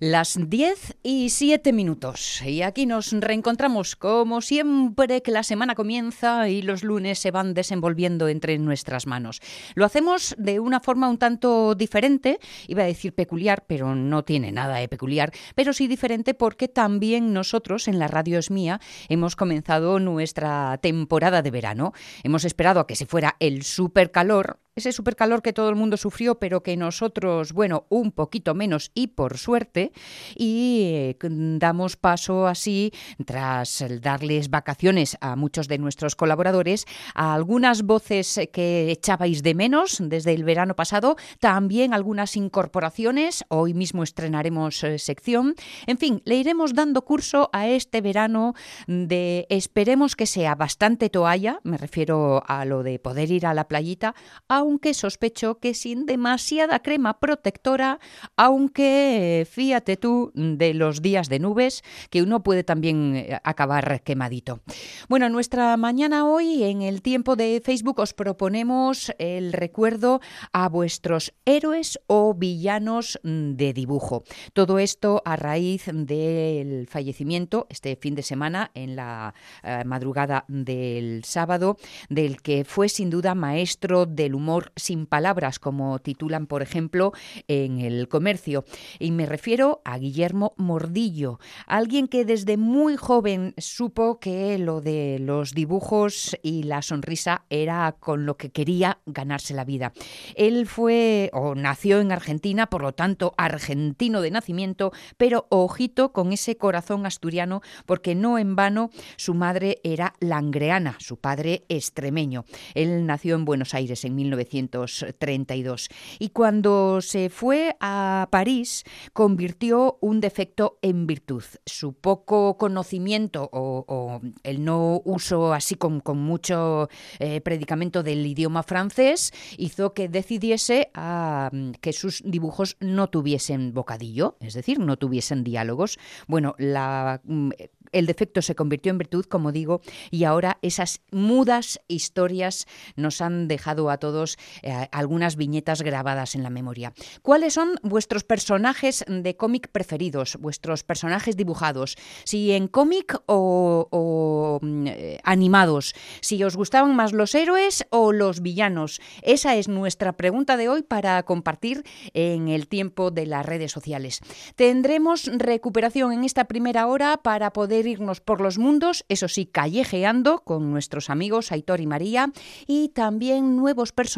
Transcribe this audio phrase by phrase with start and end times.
[0.00, 2.40] Las 10 y 7 minutos.
[2.42, 7.52] Y aquí nos reencontramos como siempre que la semana comienza y los lunes se van
[7.52, 9.40] desenvolviendo entre nuestras manos.
[9.74, 12.38] Lo hacemos de una forma un tanto diferente,
[12.68, 17.32] iba a decir peculiar, pero no tiene nada de peculiar, pero sí diferente porque también
[17.32, 21.92] nosotros en la radio es mía hemos comenzado nuestra temporada de verano.
[22.22, 25.96] Hemos esperado a que se fuera el super calor, ese supercalor que todo el mundo
[25.96, 29.92] sufrió, pero que nosotros, bueno, un poquito menos y por suerte,
[30.34, 32.92] y eh, damos paso así,
[33.26, 39.98] tras darles vacaciones a muchos de nuestros colaboradores, a algunas voces que echabais de menos
[40.00, 45.54] desde el verano pasado, también algunas incorporaciones, hoy mismo estrenaremos eh, sección,
[45.86, 48.54] en fin, le iremos dando curso a este verano
[48.86, 53.68] de esperemos que sea bastante toalla, me refiero a lo de poder ir a la
[53.68, 54.14] playita,
[54.48, 58.00] a aunque sospecho que sin demasiada crema protectora,
[58.36, 64.60] aunque fíjate tú de los días de nubes, que uno puede también eh, acabar quemadito.
[65.08, 70.20] Bueno, nuestra mañana hoy en el tiempo de Facebook os proponemos el recuerdo
[70.52, 74.22] a vuestros héroes o villanos de dibujo.
[74.52, 79.32] Todo esto a raíz del fallecimiento este fin de semana, en la
[79.62, 81.78] eh, madrugada del sábado,
[82.10, 87.12] del que fue sin duda maestro del humor sin palabras, como titulan, por ejemplo,
[87.48, 88.64] en el comercio.
[88.98, 95.18] Y me refiero a Guillermo Mordillo, alguien que desde muy joven supo que lo de
[95.20, 99.92] los dibujos y la sonrisa era con lo que quería ganarse la vida.
[100.34, 106.32] Él fue o nació en Argentina, por lo tanto, argentino de nacimiento, pero ojito con
[106.32, 112.44] ese corazón asturiano, porque no en vano su madre era langreana, su padre extremeño.
[112.74, 115.88] Él nació en Buenos Aires en 1900 1932.
[116.18, 121.42] Y cuando se fue a París, convirtió un defecto en virtud.
[121.66, 129.32] Su poco conocimiento o, el no uso así con, mucho eh, predicamento del idioma francés
[129.56, 131.50] hizo que decidiese a,
[131.80, 135.98] que sus dibujos no tuviesen bocadillo, es decir, no tuviesen diálogos.
[136.26, 137.50] Bueno, mm,
[137.92, 142.66] el defecto se convirtió en virtud, como digo, y ahora esas mudas historias
[142.96, 144.27] nos han dejado a todos
[144.62, 146.92] eh, algunas viñetas grabadas en la memoria.
[147.22, 151.96] ¿Cuáles son vuestros personajes de cómic preferidos, vuestros personajes dibujados?
[152.24, 158.42] Si en cómic o, mm, eh, animados, si os gustaban más los héroes o los
[158.42, 159.00] villanos.
[159.22, 161.84] Esa es nuestra pregunta de hoy para compartir
[162.14, 164.20] en el tiempo de las redes sociales.
[164.56, 170.40] Tendremos recuperación en esta primera hora para poder irnos por los mundos, eso sí, callejeando
[170.40, 172.32] con nuestros amigos Aitor y María,
[172.66, 174.17] y también nuevos personajes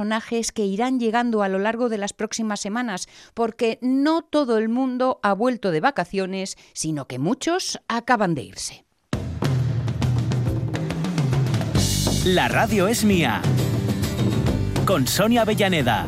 [0.52, 5.20] que irán llegando a lo largo de las próximas semanas, porque no todo el mundo
[5.22, 8.84] ha vuelto de vacaciones, sino que muchos acaban de irse.
[12.24, 13.40] La radio es mía.
[14.84, 16.06] Con Sonia Avellaneda.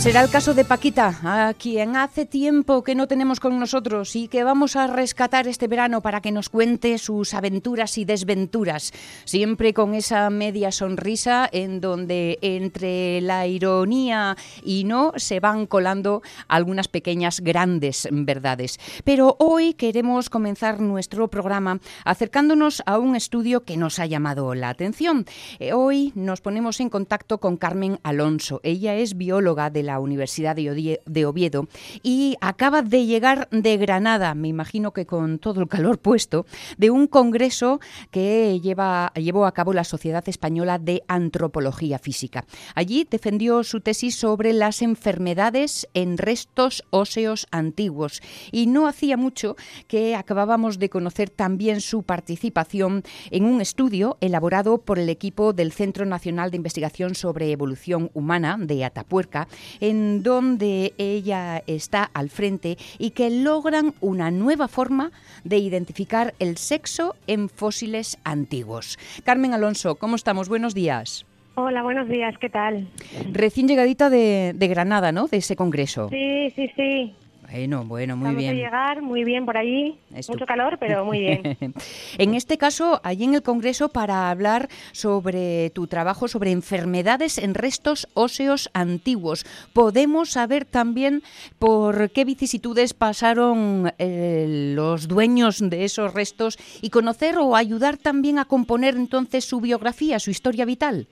[0.00, 4.28] Será el caso de Paquita, a quien hace tiempo que no tenemos con nosotros y
[4.28, 8.94] que vamos a rescatar este verano para que nos cuente sus aventuras y desventuras,
[9.26, 16.22] siempre con esa media sonrisa en donde entre la ironía y no se van colando
[16.48, 18.78] algunas pequeñas grandes verdades.
[19.04, 24.70] Pero hoy queremos comenzar nuestro programa acercándonos a un estudio que nos ha llamado la
[24.70, 25.26] atención.
[25.58, 28.60] Eh, hoy nos ponemos en contacto con Carmen Alonso.
[28.62, 31.68] Ella es bióloga de la la Universidad de Oviedo
[32.04, 36.46] y acaba de llegar de Granada, me imagino que con todo el calor puesto,
[36.78, 37.80] de un congreso
[38.12, 42.44] que lleva, llevó a cabo la Sociedad Española de Antropología Física.
[42.76, 48.22] Allí defendió su tesis sobre las enfermedades en restos óseos antiguos
[48.52, 49.56] y no hacía mucho
[49.88, 53.02] que acabábamos de conocer también su participación
[53.32, 58.56] en un estudio elaborado por el equipo del Centro Nacional de Investigación sobre Evolución Humana
[58.56, 59.48] de Atapuerca,
[59.80, 65.10] en donde ella está al frente y que logran una nueva forma
[65.44, 68.98] de identificar el sexo en fósiles antiguos.
[69.24, 70.48] Carmen Alonso, ¿cómo estamos?
[70.48, 71.26] Buenos días.
[71.56, 72.88] Hola, buenos días, ¿qué tal?
[73.32, 75.26] Recién llegadita de, Granada, ¿no?
[75.26, 76.08] De ese congreso.
[76.08, 77.14] Sí, sí, sí.
[77.50, 78.50] Bueno, bueno, muy bien.
[78.50, 79.98] Vamos a llegar muy bien por ahí.
[80.28, 81.56] Mucho calor, pero muy bien.
[82.18, 87.54] en este caso, allí en el Congreso, para hablar sobre tu trabajo sobre enfermedades en
[87.54, 89.44] restos óseos antiguos.
[89.72, 91.22] Podemos saber también
[91.58, 98.38] por qué vicisitudes pasaron eh, los dueños de esos restos y conocer o ayudar también
[98.38, 101.08] a componer entonces su biografía, su historia vital.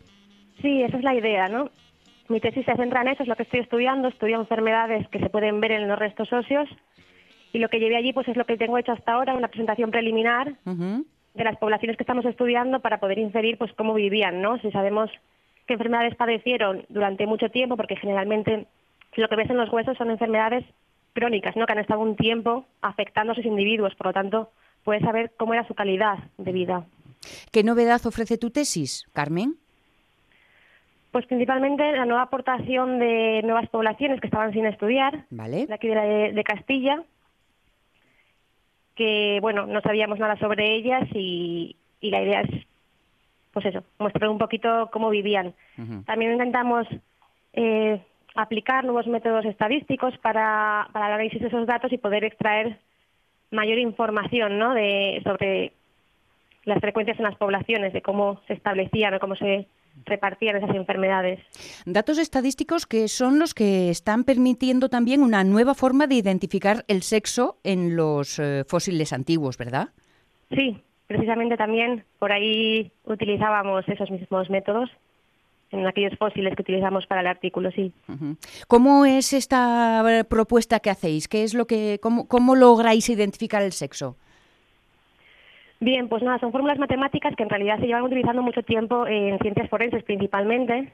[0.62, 1.70] Sí, esa es la idea, ¿no?
[2.28, 4.08] Mi tesis se centra en eso, es lo que estoy estudiando.
[4.08, 6.69] Estudio enfermedades que se pueden ver en los restos óseos
[7.52, 9.90] y lo que llevé allí pues es lo que tengo hecho hasta ahora, una presentación
[9.90, 14.58] preliminar de las poblaciones que estamos estudiando para poder inferir pues cómo vivían, ¿no?
[14.58, 15.10] Si sabemos
[15.66, 18.66] qué enfermedades padecieron durante mucho tiempo, porque generalmente
[19.16, 20.64] lo que ves en los huesos son enfermedades
[21.14, 21.66] crónicas, ¿no?
[21.66, 24.50] Que han estado un tiempo afectando a sus individuos, por lo tanto
[24.84, 26.84] puedes saber cómo era su calidad de vida.
[27.50, 29.56] ¿Qué novedad ofrece tu tesis, Carmen?
[31.10, 35.66] Pues principalmente la nueva aportación de nuevas poblaciones que estaban sin estudiar, vale.
[35.66, 37.02] de aquí de, Castilla,
[38.94, 42.66] que bueno, no sabíamos nada sobre ellas y, la idea es,
[43.52, 45.55] pues eso, mostrar un poquito cómo vivían.
[46.05, 46.87] También intentamos
[47.54, 48.00] eh,
[48.34, 52.78] aplicar nuevos métodos estadísticos para, para el análisis de esos datos y poder extraer
[53.50, 54.75] mayor información ¿no?
[54.75, 55.72] de, sobre
[56.64, 59.66] las frecuencias en las poblaciones, de cómo se establecían o cómo se
[60.04, 61.40] repartían esas enfermedades.
[61.86, 67.02] Datos estadísticos que son los que están permitiendo también una nueva forma de identificar el
[67.02, 69.88] sexo en los eh, fósiles antiguos, ¿verdad?
[70.50, 74.90] Sí, precisamente también por ahí utilizábamos esos mismos métodos
[75.70, 77.92] en aquellos fósiles que utilizamos para el artículo, sí.
[78.68, 81.28] ¿Cómo es esta propuesta que hacéis?
[81.28, 84.16] ¿Qué es lo que, cómo, cómo lográis identificar el sexo?
[85.80, 89.38] Bien, pues nada, son fórmulas matemáticas que en realidad se llevan utilizando mucho tiempo en
[89.38, 90.92] ciencias forenses principalmente.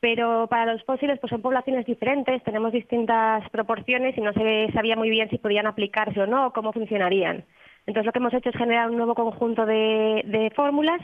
[0.00, 4.96] Pero para los fósiles pues son poblaciones diferentes, tenemos distintas proporciones y no se sabía
[4.96, 7.44] muy bien si podían aplicarse o no, cómo funcionarían.
[7.86, 11.00] Entonces lo que hemos hecho es generar un nuevo conjunto de, de fórmulas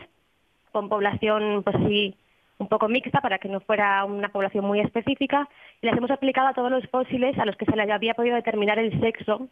[0.72, 2.16] con población pues así
[2.58, 5.48] un poco mixta para que no fuera una población muy específica
[5.82, 8.36] y las hemos aplicado a todos los fósiles a los que se les había podido
[8.36, 9.48] determinar el sexo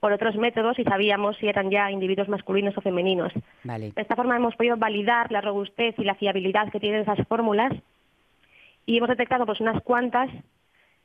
[0.00, 3.32] por otros métodos y sabíamos si eran ya individuos masculinos o femeninos.
[3.64, 7.72] De esta forma hemos podido validar la robustez y la fiabilidad que tienen esas fórmulas
[8.86, 10.30] y hemos detectado pues unas cuantas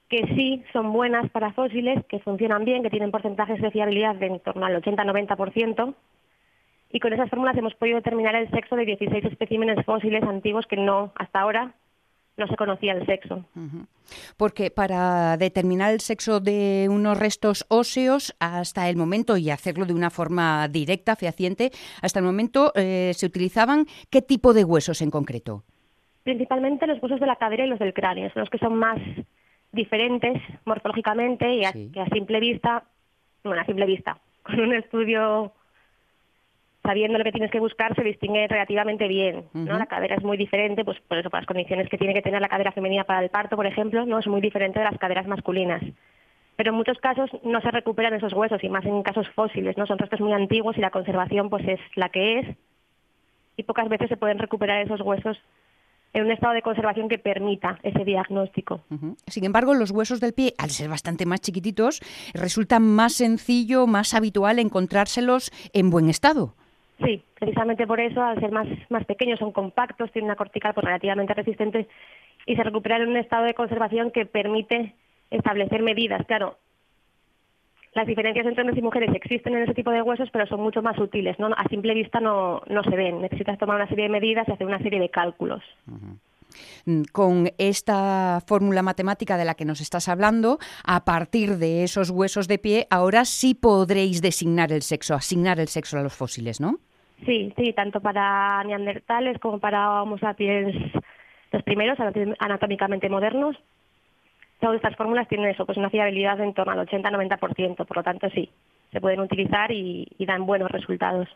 [0.09, 4.27] que sí son buenas para fósiles, que funcionan bien, que tienen porcentajes de fiabilidad de
[4.27, 5.95] en torno al 80-90%,
[6.91, 10.77] y con esas fórmulas hemos podido determinar el sexo de 16 especímenes fósiles antiguos que
[10.77, 11.73] no, hasta ahora,
[12.37, 13.45] no se conocía el sexo.
[14.37, 19.93] Porque para determinar el sexo de unos restos óseos hasta el momento, y hacerlo de
[19.93, 21.71] una forma directa, fehaciente,
[22.01, 25.63] hasta el momento eh, se utilizaban qué tipo de huesos en concreto?
[26.23, 28.99] Principalmente los huesos de la cadera y los del cráneo, son los que son más
[29.71, 32.83] diferentes morfológicamente y a, que a simple vista,
[33.43, 35.51] bueno, a simple vista, con un estudio
[36.83, 39.45] sabiendo lo que tienes que buscar, se distingue relativamente bien.
[39.53, 39.77] ¿no?
[39.77, 42.41] La cadera es muy diferente, pues por eso, por las condiciones que tiene que tener
[42.41, 45.25] la cadera femenina para el parto, por ejemplo, no es muy diferente de las caderas
[45.25, 45.81] masculinas.
[46.55, 49.87] Pero en muchos casos no se recuperan esos huesos, y más en casos fósiles, ¿no?
[49.87, 52.57] Son restos muy antiguos y la conservación pues es la que es,
[53.55, 55.37] y pocas veces se pueden recuperar esos huesos
[56.11, 58.81] en un estado de conservación que permita ese diagnóstico.
[59.25, 62.01] Sin embargo, los huesos del pie, al ser bastante más chiquititos,
[62.33, 66.55] resulta más sencillo, más habitual encontrárselos en buen estado.
[67.03, 70.85] Sí, precisamente por eso, al ser más, más pequeños, son compactos, tienen una cortical pues,
[70.85, 71.87] relativamente resistente
[72.45, 74.93] y se recuperan en un estado de conservación que permite
[75.31, 76.25] establecer medidas.
[76.27, 76.57] Claro,
[77.93, 80.81] las diferencias entre hombres y mujeres existen en ese tipo de huesos, pero son mucho
[80.81, 81.37] más útiles.
[81.39, 81.47] ¿no?
[81.55, 83.21] A simple vista no, no se ven.
[83.21, 85.63] Necesitas tomar una serie de medidas y hacer una serie de cálculos.
[86.85, 92.09] Mm, con esta fórmula matemática de la que nos estás hablando, a partir de esos
[92.09, 96.59] huesos de pie, ahora sí podréis designar el sexo, asignar el sexo a los fósiles,
[96.59, 96.79] ¿no?
[97.25, 100.75] Sí, sí, tanto para neandertales como para Homo sapiens,
[101.51, 101.97] los primeros
[102.39, 103.55] anatómicamente modernos.
[104.59, 108.29] Todas estas fórmulas tienen eso, pues una fiabilidad en torno al 80-90%, por lo tanto
[108.29, 108.49] sí,
[108.93, 111.27] se pueden utilizar y, dan buenos resultados.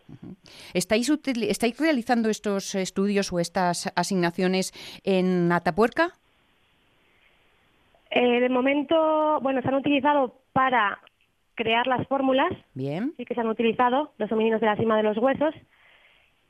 [0.73, 4.71] ¿Estáis, ¿Estáis realizando estos estudios o estas asignaciones
[5.03, 6.13] en Atapuerca?
[8.11, 10.99] Eh, de momento, bueno, se han utilizado para
[11.55, 12.53] crear las fórmulas.
[12.73, 13.13] Bien.
[13.17, 15.53] Sí que se han utilizado los homininos de la cima de los huesos.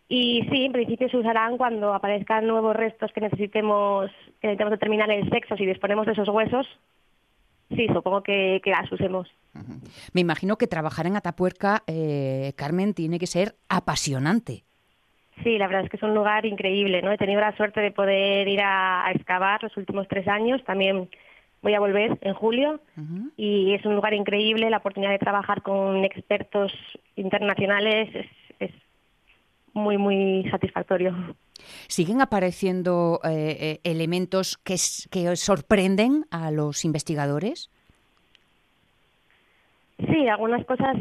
[0.10, 4.10] Y sí, en principio se usarán cuando aparezcan nuevos restos que necesitemos,
[4.40, 6.66] que necesitemos determinar el sexo, si disponemos de esos huesos.
[7.76, 9.28] Sí, supongo que, que las usemos.
[10.14, 14.64] Me imagino que trabajar en Atapuerca, eh, Carmen, tiene que ser apasionante.
[15.44, 17.12] Sí, la verdad es que es un lugar increíble, ¿no?
[17.12, 21.10] He tenido la suerte de poder ir a, excavar los últimos tres años, también
[21.62, 22.80] voy a volver en julio
[23.36, 26.72] y es un lugar increíble, la oportunidad de trabajar con expertos
[27.16, 28.47] internacionales es, es
[29.78, 31.16] muy, muy satisfactorio.
[31.88, 34.76] ¿Siguen apareciendo eh, eh, elementos que,
[35.10, 37.70] que sorprenden a los investigadores?
[39.98, 40.96] Sí, algunas cosas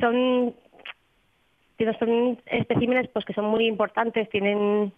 [0.00, 0.54] son,
[1.98, 4.92] son especímenes pues que son muy importantes, tienen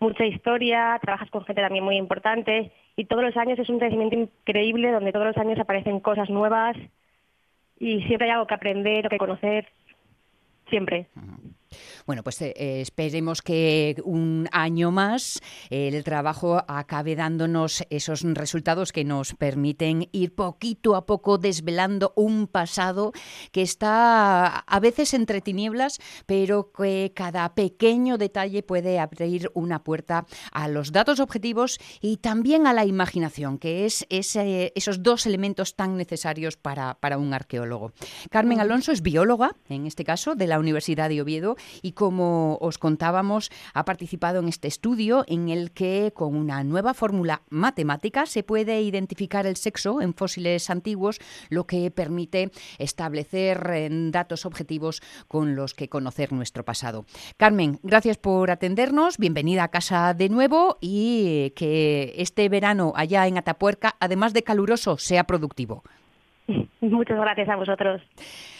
[0.00, 4.16] mucha historia, trabajas con gente también muy importante y todos los años es un crecimiento
[4.16, 6.76] increíble donde todos los años aparecen cosas nuevas
[7.78, 9.68] y siempre hay algo que aprender o que conocer,
[10.70, 11.06] siempre.
[12.06, 15.40] Bueno, pues eh, esperemos que un año más
[15.70, 22.46] el trabajo acabe dándonos esos resultados que nos permiten ir poquito a poco desvelando un
[22.46, 23.12] pasado
[23.52, 30.26] que está a veces entre tinieblas, pero que cada pequeño detalle puede abrir una puerta
[30.52, 35.96] a los datos objetivos y también a la imaginación, que es esos dos elementos tan
[35.96, 37.92] necesarios para, para un arqueólogo.
[38.30, 42.78] Carmen Alonso es bióloga, en este caso, de la Universidad de Oviedo y como os
[42.78, 48.42] contábamos, ha participado en este estudio en el que con una nueva fórmula matemática se
[48.42, 51.18] puede identificar el sexo en fósiles antiguos,
[51.48, 57.04] lo que permite establecer eh, datos objetivos con los que conocer nuestro pasado.
[57.36, 63.38] Carmen, gracias por atendernos, bienvenida a casa de nuevo y que este verano allá en
[63.38, 65.82] Atapuerca, además de caluroso, sea productivo.
[66.80, 68.02] Muchas gracias a vosotros.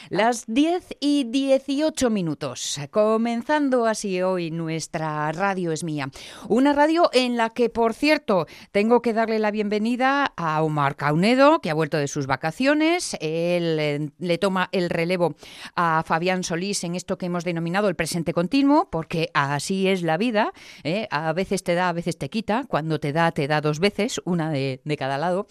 [0.08, 6.10] Las 10 y 18 minutos, comenzando así hoy nuestra radio es mía.
[6.48, 11.60] Una radio en la que, por cierto, tengo que darle la bienvenida a Omar Caunedo,
[11.60, 13.14] que ha vuelto de sus vacaciones.
[13.14, 15.34] Él eh, le toma el relevo
[15.74, 20.18] a Fabián Solís en esto que hemos denominado el presente continuo, porque así es la
[20.18, 20.52] vida.
[20.84, 21.08] ¿eh?
[21.10, 22.64] A veces te da, a veces te quita.
[22.68, 25.48] Cuando te da, te da dos veces, una de, cada lado.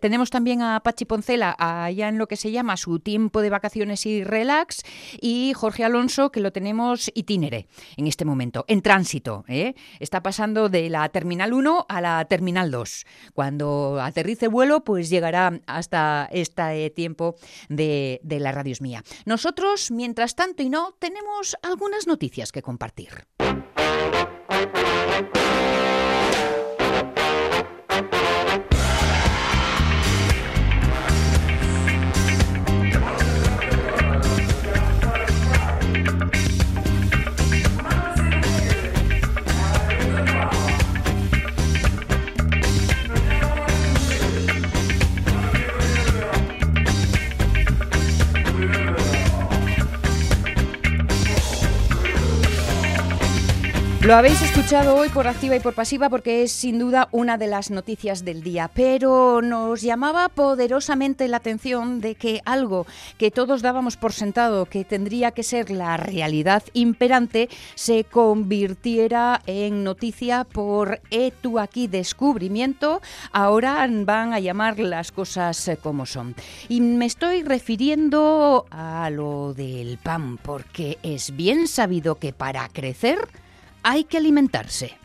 [0.00, 3.69] tenemos también a Pachi Poncela allá en lo que se llama su tiempo de vacaciones
[3.76, 4.82] y relax,
[5.20, 9.44] y Jorge Alonso, que lo tenemos itinere en este momento, en tránsito.
[9.48, 9.74] ¿eh?
[9.98, 13.06] Está pasando de la Terminal 1 a la Terminal 2.
[13.34, 17.36] Cuando aterrice vuelo, pues llegará hasta este tiempo
[17.68, 19.02] de, de la Radios Mía.
[19.24, 23.26] Nosotros, mientras tanto y no, tenemos algunas noticias que compartir.
[54.02, 57.46] Lo habéis escuchado hoy por activa y por pasiva porque es sin duda una de
[57.46, 62.86] las noticias del día, pero nos llamaba poderosamente la atención de que algo
[63.18, 69.84] que todos dábamos por sentado que tendría que ser la realidad imperante se convirtiera en
[69.84, 73.02] noticia por etu aquí descubrimiento.
[73.32, 76.34] Ahora van a llamar las cosas como son.
[76.70, 83.28] Y me estoy refiriendo a lo del pan porque es bien sabido que para crecer
[83.82, 84.96] hay que alimentarse.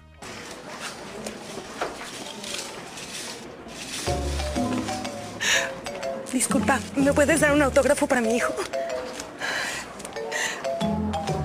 [6.32, 8.54] Disculpa, ¿me puedes dar un autógrafo para mi hijo?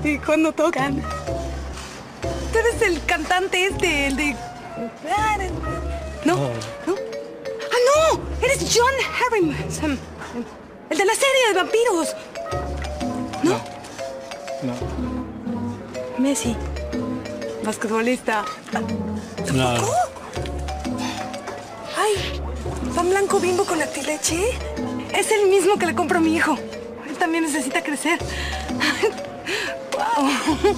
[0.03, 1.01] ¿Y cuando tocan?
[2.53, 4.37] Tú eres el cantante este, el de...
[6.25, 6.37] ¿No?
[6.37, 6.95] ¿No?
[7.71, 8.21] ¡Ah, no!
[8.43, 9.99] Eres John Harrison.
[10.91, 12.17] El de la serie de vampiros.
[13.45, 13.61] ¿No?
[14.63, 14.75] No.
[14.75, 16.19] no.
[16.19, 16.57] Messi
[17.65, 18.45] basquetbolista.
[19.55, 19.75] No.
[21.97, 22.41] Ay,
[22.95, 24.59] pan blanco bimbo con leche.
[25.15, 26.57] Es el mismo que le compro a mi hijo.
[27.09, 28.19] Él también necesita crecer.
[29.93, 30.71] wow.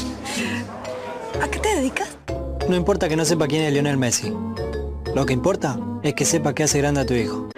[1.42, 2.16] ¿A qué te dedicas?
[2.68, 4.32] No importa que no sepa quién es Lionel Messi.
[5.14, 7.48] Lo que importa es que sepa qué hace grande a tu hijo.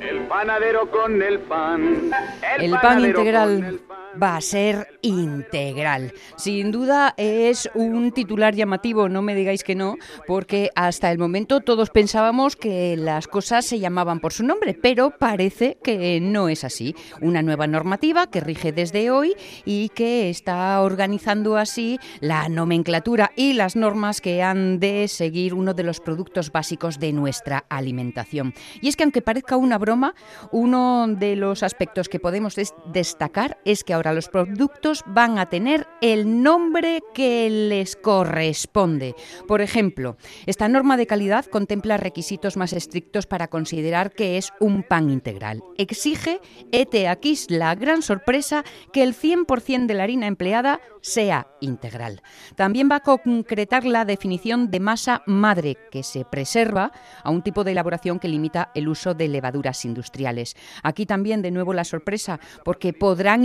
[0.00, 2.10] El panadero con el pan.
[2.58, 3.80] El, pan integral
[4.22, 6.12] va a ser integral.
[6.36, 9.96] Sin duda es un titular llamativo, no me digáis que no,
[10.26, 15.10] porque hasta el momento todos pensábamos que las cosas se llamaban por su nombre, pero
[15.10, 16.94] parece que no es así.
[17.20, 23.52] Una nueva normativa que rige desde hoy y que está organizando así la nomenclatura y
[23.52, 28.54] las normas que han de seguir uno de los productos básicos de nuestra alimentación.
[28.80, 30.14] Y es que aunque parezca una broma,
[30.52, 32.54] uno de los aspectos que podemos
[32.92, 39.14] destacar es que ahora los productos van a tener el nombre que les corresponde.
[39.46, 44.82] Por ejemplo, esta norma de calidad contempla requisitos más estrictos para considerar que es un
[44.82, 45.62] pan integral.
[45.76, 46.40] Exige,
[46.72, 52.22] ete aquí la gran sorpresa, que el 100% de la harina empleada sea integral.
[52.56, 57.64] También va a concretar la definición de masa madre, que se preserva a un tipo
[57.64, 60.56] de elaboración que limita el uso de levaduras industriales.
[60.82, 63.44] Aquí también, de nuevo, la sorpresa, porque podrán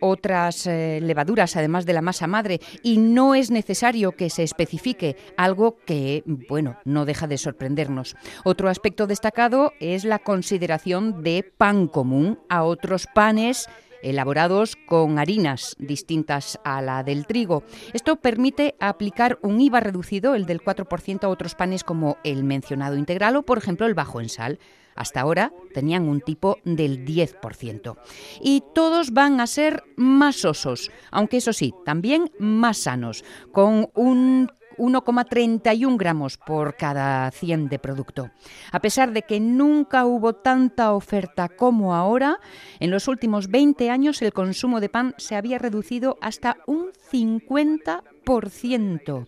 [0.00, 5.16] otras eh, levaduras, además de la masa madre, y no es necesario que se especifique
[5.36, 8.16] algo que, bueno, no deja de sorprendernos.
[8.44, 13.68] Otro aspecto destacado es la consideración de pan común a otros panes
[14.04, 17.64] elaborados con harinas distintas a la del trigo.
[17.92, 22.96] Esto permite aplicar un IVA reducido, el del 4%, a otros panes como el mencionado
[22.96, 24.58] integral o, por ejemplo, el bajo en sal.
[24.94, 27.96] Hasta ahora tenían un tipo del 10%.
[28.40, 34.50] Y todos van a ser más osos, aunque eso sí, también más sanos, con un
[34.76, 38.30] 1,31 gramos por cada 100 de producto.
[38.72, 42.40] A pesar de que nunca hubo tanta oferta como ahora,
[42.80, 49.26] en los últimos 20 años el consumo de pan se había reducido hasta un 50%.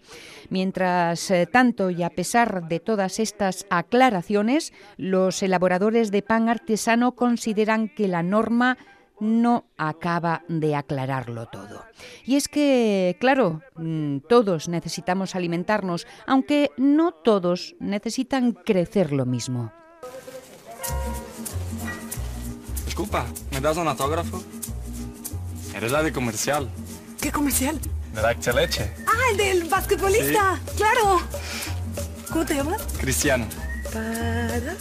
[0.48, 7.12] Mientras eh, tanto, y a pesar de todas estas aclaraciones, los elaboradores de pan artesano
[7.12, 8.78] consideran que la norma
[9.20, 11.84] no acaba de aclararlo todo.
[12.24, 19.72] Y es que, claro, mm, todos necesitamos alimentarnos, aunque no todos necesitan crecer lo mismo.
[22.84, 24.42] Disculpa, ¿me das un autógrafo?
[25.74, 26.70] Eres la de comercial.
[27.20, 27.78] ¿Qué comercial?
[28.14, 28.90] De la Leche.
[29.06, 30.58] Ah, el del basquetbolista.
[30.76, 31.20] Claro.
[32.30, 32.82] ¿Cómo te llamas?
[32.98, 33.46] Cristiano.
[33.92, 34.76] Para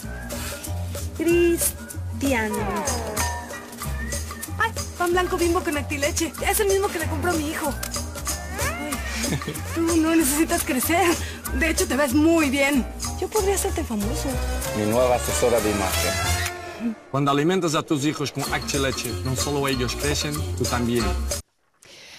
[1.18, 2.56] Cristiano.
[4.98, 6.32] Pan blanco bimbo con actileche.
[6.48, 7.74] Es el mismo que le compró a mi hijo.
[9.76, 11.06] tú no necesitas crecer.
[11.60, 12.86] De hecho, te ves muy bien.
[13.20, 14.30] Yo podría hacerte famoso.
[14.78, 16.96] Mi nueva asesora de imagen.
[17.12, 21.06] Cuando alimentas a tus hijos con actileche, no solo ellos crecen, tú también.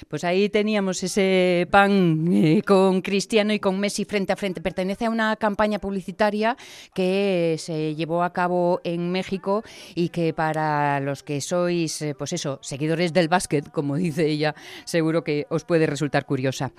[0.09, 4.61] Pues ahí teníamos ese pan eh, con Cristiano y con Messi frente a frente.
[4.61, 6.57] Pertenece a una campaña publicitaria
[6.95, 9.64] que se llevó a cabo en México
[9.97, 14.55] y que para los que sois, eh, pues eso, seguidores del básquet, como dice ella,
[14.85, 16.71] seguro que os puede resultar curiosa.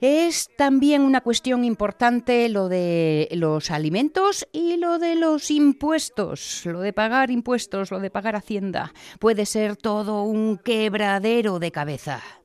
[0.00, 6.80] Es también una cuestión importante lo de los alimentos y lo de los impuestos, lo
[6.80, 8.92] de pagar impuestos, lo de pagar hacienda.
[9.20, 12.41] Puede ser todo un quebradero de cabeza.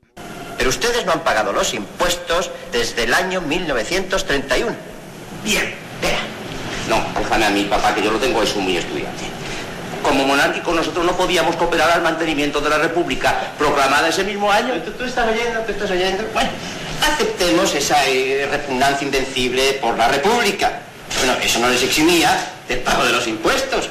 [0.58, 4.76] Pero ustedes no han pagado los impuestos desde el año 1931.
[5.44, 6.20] Bien, vea.
[6.90, 9.26] No, déjame a mi papá, que yo lo tengo, es un muy estudiante.
[10.02, 14.74] Como monárquico nosotros no podíamos cooperar al mantenimiento de la República proclamada ese mismo año.
[14.98, 15.60] ¿Tú, estás oyendo?
[15.62, 16.24] ¿Tú estás oyendo?
[16.34, 16.50] Bueno,
[17.02, 20.80] aceptemos esa eh, repugnancia invencible por la República.
[21.18, 22.30] Bueno, eso no les eximía
[22.68, 23.90] del pago de los impuestos.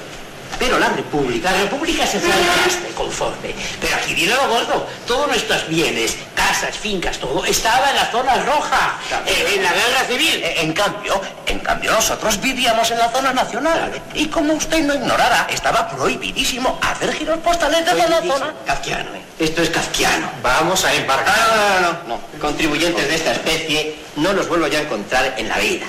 [0.58, 3.54] Pero la República, la República se fue al conforme.
[3.80, 4.86] Pero aquí viene lo gordo.
[5.06, 10.04] Todos nuestros bienes, casas, fincas, todo, estaba en la zona roja, eh, en la guerra
[10.08, 10.42] civil.
[10.42, 13.92] Eh, en cambio, en cambio nosotros vivíamos en la zona nacional.
[14.14, 18.54] Y como usted no ignorara, estaba prohibidísimo hacer giros postales de la zona.
[18.64, 19.22] Kafkiano, eh.
[19.38, 20.30] Esto es kafkiano.
[20.42, 21.36] Vamos a embarcar.
[21.36, 22.38] No, no, no, no.
[22.40, 25.86] Contribuyentes de esta especie no los vuelvo ya a encontrar en la vida.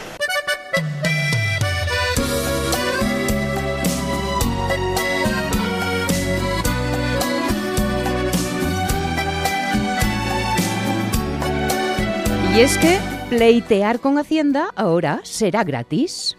[12.57, 12.97] Y es que
[13.29, 16.35] pleitear con Hacienda ahora será gratis.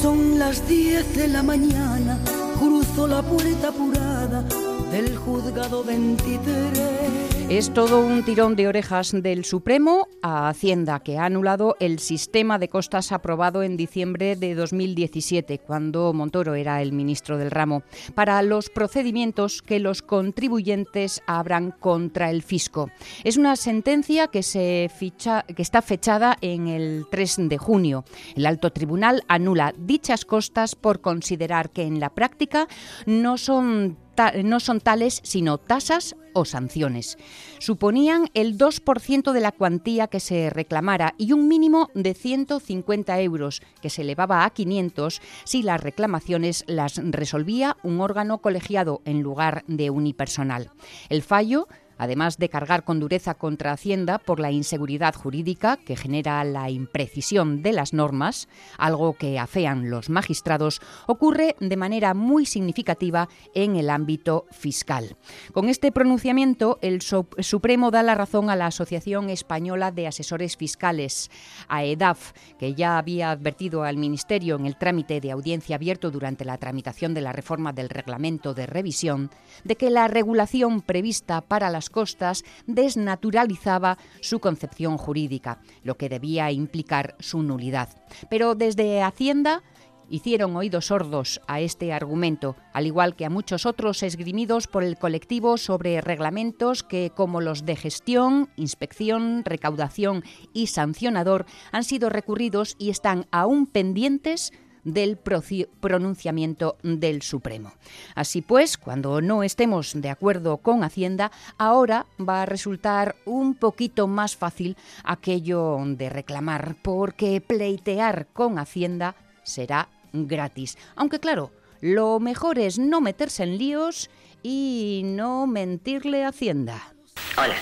[0.00, 2.18] Son las 10 de la mañana,
[2.58, 4.42] cruzo la puerta apurada
[4.90, 7.35] del juzgado 23.
[7.48, 12.58] Es todo un tirón de orejas del Supremo a Hacienda, que ha anulado el sistema
[12.58, 17.84] de costas aprobado en diciembre de 2017, cuando Montoro era el ministro del ramo,
[18.16, 22.90] para los procedimientos que los contribuyentes abran contra el fisco.
[23.22, 28.04] Es una sentencia que, se ficha, que está fechada en el 3 de junio.
[28.34, 32.66] El alto tribunal anula dichas costas por considerar que en la práctica
[33.06, 33.98] no son
[34.42, 37.18] no son tales sino tasas o sanciones.
[37.58, 43.62] Suponían el 2% de la cuantía que se reclamara y un mínimo de 150 euros,
[43.80, 49.64] que se elevaba a 500 si las reclamaciones las resolvía un órgano colegiado en lugar
[49.66, 50.70] de unipersonal.
[51.08, 56.42] El fallo además de cargar con dureza contra Hacienda por la inseguridad jurídica que genera
[56.44, 63.28] la imprecisión de las normas, algo que afean los magistrados, ocurre de manera muy significativa
[63.54, 65.16] en el ámbito fiscal.
[65.52, 71.30] Con este pronunciamiento, el Supremo da la razón a la Asociación Española de Asesores Fiscales,
[71.68, 76.58] AEDAF, que ya había advertido al Ministerio en el trámite de audiencia abierto durante la
[76.58, 79.30] tramitación de la reforma del reglamento de revisión,
[79.64, 86.50] de que la regulación prevista para las costas desnaturalizaba su concepción jurídica, lo que debía
[86.50, 87.88] implicar su nulidad.
[88.28, 89.62] Pero desde Hacienda
[90.08, 94.96] hicieron oídos sordos a este argumento, al igual que a muchos otros esgrimidos por el
[94.96, 100.22] colectivo sobre reglamentos que, como los de gestión, inspección, recaudación
[100.52, 104.52] y sancionador, han sido recurridos y están aún pendientes
[104.86, 107.74] del pronunciamiento del Supremo.
[108.14, 114.06] Así pues, cuando no estemos de acuerdo con Hacienda, ahora va a resultar un poquito
[114.06, 120.78] más fácil aquello de reclamar, porque pleitear con Hacienda será gratis.
[120.94, 124.08] Aunque claro, lo mejor es no meterse en líos
[124.42, 126.94] y no mentirle a Hacienda.
[127.36, 127.56] Hola,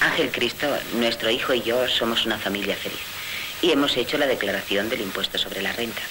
[0.00, 3.00] Ángel Cristo, nuestro hijo y yo somos una familia feliz
[3.62, 6.02] y hemos hecho la declaración del impuesto sobre la renta.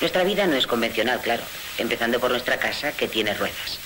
[0.00, 1.42] Nuestra vida no es convencional, claro,
[1.76, 3.78] empezando por nuestra casa que tiene ruedas.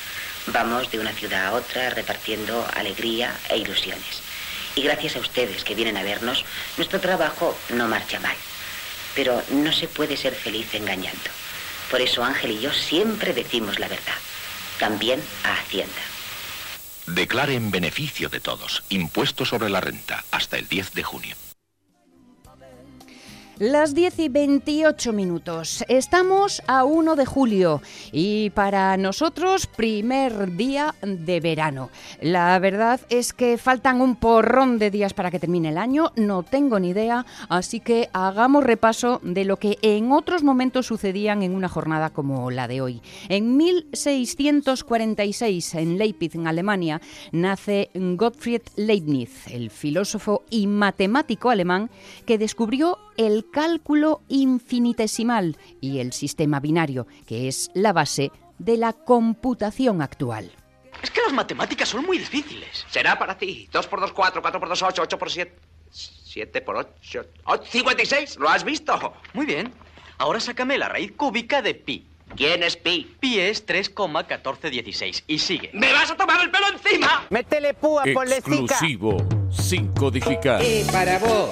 [0.47, 4.23] Vamos de una ciudad a otra repartiendo alegría e ilusiones.
[4.77, 6.45] Y gracias a ustedes que vienen a vernos,
[6.77, 8.37] nuestro trabajo no marcha mal.
[9.15, 11.31] Pero no se puede ser feliz engañando.
[11.91, 14.15] Por eso Ángel y yo siempre decimos la verdad.
[14.79, 16.03] También a Hacienda.
[17.07, 18.83] Declare en beneficio de todos.
[18.89, 21.37] Impuesto sobre la renta hasta el 10 de junio.
[23.61, 25.85] Las 10 y 28 minutos.
[25.87, 31.89] Estamos a 1 de julio y para nosotros primer día de verano.
[32.21, 36.43] La verdad es que faltan un porrón de días para que termine el año, no
[36.43, 41.55] tengo ni idea, así que hagamos repaso de lo que en otros momentos sucedían en
[41.55, 43.03] una jornada como la de hoy.
[43.29, 51.89] En 1646, en Leipzig, en Alemania, nace Gottfried Leibniz, el filósofo y matemático alemán
[52.27, 58.93] que descubrió el cálculo infinitesimal y el sistema binario, que es la base de la
[58.93, 60.53] computación actual.
[61.03, 62.87] Es que las matemáticas son muy difíciles.
[62.89, 63.69] Será para ti.
[63.73, 65.59] 2 por 2, 4, 4 por 2, 8, 8 por 7.
[65.91, 67.27] 7 por 8,
[67.71, 68.39] 56.
[68.39, 69.15] ¿Lo has visto?
[69.35, 69.73] Muy bien.
[70.19, 72.09] Ahora sácame la raíz cúbica de pi.
[72.37, 73.15] ¿Quién es pi?
[73.21, 75.25] Pi es 3,1416.
[75.27, 75.71] Y sigue.
[75.73, 77.27] ¡Me vas a tomar el pelo encima!
[77.31, 79.17] ¡Métele púa por Exclusivo,
[79.57, 80.61] sin codificar.
[80.63, 81.51] Eh, para vos,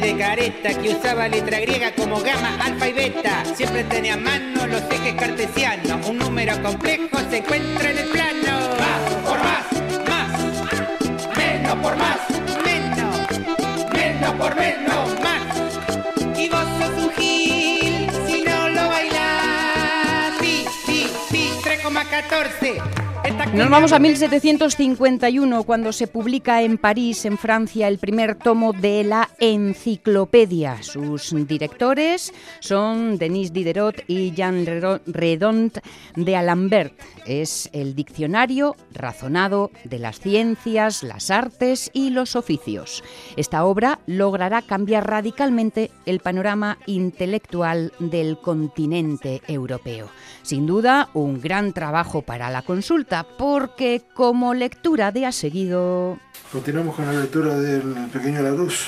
[0.00, 3.44] de Careta, que usaba letra griega como gamma, alfa y beta.
[3.54, 6.08] Siempre tenía a mano los ejes cartesianos.
[6.08, 8.58] Un número complejo se encuentra en el plano.
[8.78, 9.66] Más por más,
[10.08, 11.36] más.
[11.36, 12.18] Menos por más,
[12.64, 13.92] menos.
[13.92, 16.38] Menos por menos, más.
[16.38, 20.38] Y vos sos un gil si no lo bailás.
[20.40, 23.09] Pi, pi, pi, 3,14.
[23.40, 29.02] Nos vamos a 1751, cuando se publica en París, en Francia, el primer tomo de
[29.02, 30.82] la enciclopedia.
[30.82, 34.66] Sus directores son Denis Diderot y Jean
[35.06, 35.78] Redont
[36.14, 36.94] de Alambert.
[37.26, 43.02] Es el diccionario razonado de las ciencias, las artes y los oficios.
[43.36, 50.08] Esta obra logrará cambiar radicalmente el panorama intelectual del continente europeo.
[50.42, 56.18] Sin duda, un gran trabajo para la consulta, porque como lectura de a seguido...
[56.52, 58.86] Continuamos con la lectura del Pequeño Larus.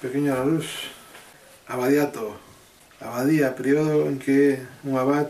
[0.00, 0.66] Pequeño Larus,
[1.68, 2.36] abadiato,
[3.00, 5.28] abadía, periodo en que un abad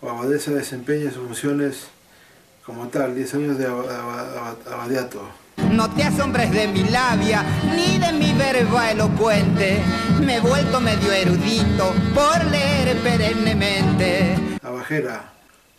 [0.00, 1.88] o abadesa desempeña sus funciones
[2.64, 5.28] como tal, 10 años de abadiato.
[5.70, 9.82] No te asombres de mi labia, ni de mi verbo elocuente.
[10.20, 14.36] Me he vuelto medio erudito por leer perennemente.
[14.62, 15.31] Abajera,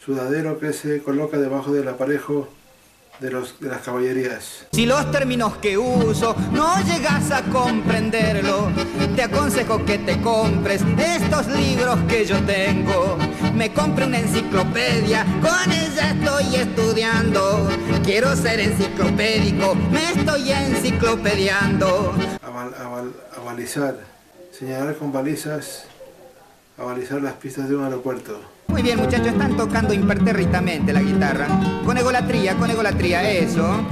[0.04, 2.50] sudadero que se coloca debajo del aparejo
[3.20, 4.68] de, los, de las caballerías.
[4.72, 8.70] Si los términos que uso no llegas a comprenderlo,
[9.16, 13.18] te aconsejo que te compres estos libros que yo tengo.
[13.56, 17.70] Me compré una enciclopedia, con ella estoy estudiando.
[18.04, 22.14] Quiero ser enciclopédico, me estoy enciclopediando.
[22.42, 23.98] A, balizar,
[24.52, 25.86] señalar con balizas,
[26.78, 28.53] a balizar las pistas de un aeropuerto.
[28.68, 31.48] Muy bien, muchachos, están tocando impertérritamente la guitarra.
[31.86, 33.86] Con egolatría, con egolatría, eso.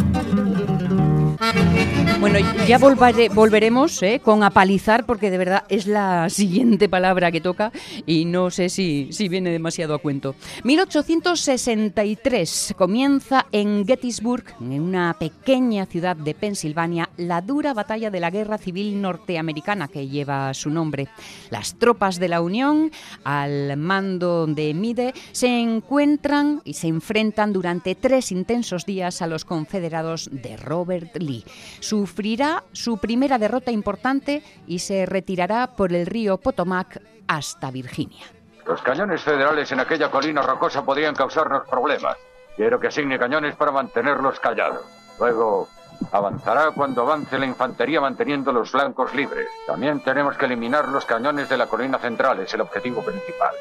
[2.19, 4.21] Bueno, ya volveremos ¿eh?
[4.23, 7.71] con apalizar porque de verdad es la siguiente palabra que toca
[8.06, 10.36] y no sé si, si viene demasiado a cuento.
[10.63, 18.30] 1863 comienza en Gettysburg, en una pequeña ciudad de Pensilvania, la dura batalla de la
[18.30, 21.08] Guerra Civil Norteamericana que lleva su nombre.
[21.49, 22.91] Las tropas de la Unión,
[23.23, 29.43] al mando de Mide, se encuentran y se enfrentan durante tres intensos días a los
[29.43, 31.31] confederados de Robert Lee.
[31.80, 38.26] Su sufrirá su primera derrota importante y se retirará por el río Potomac hasta Virginia.
[38.65, 42.17] Los cañones federales en aquella colina rocosa podrían causarnos problemas.
[42.56, 44.86] Quiero que asigne cañones para mantenerlos callados.
[45.20, 45.67] Luego
[46.12, 49.48] avanzará cuando avance la infantería manteniendo los flancos libres.
[49.67, 53.56] También tenemos que eliminar los cañones de la colina central, es el objetivo principal.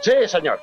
[0.00, 0.58] Sí, señor.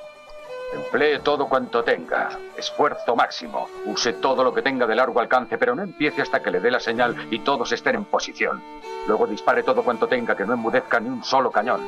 [0.74, 2.30] Emplee todo cuanto tenga.
[2.58, 3.70] Esfuerzo máximo.
[3.86, 6.72] Use todo lo que tenga de largo alcance, pero no empiece hasta que le dé
[6.72, 8.62] la señal y todos estén en posición.
[9.08, 11.82] Luego dispare todo cuanto tenga, que no enmudezca ni un solo cañón.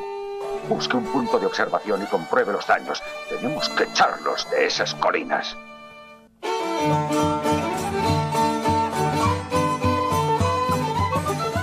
[0.69, 3.03] Busque un punto de observación y compruebe los daños.
[3.29, 5.57] Tenemos que echarlos de esas colinas.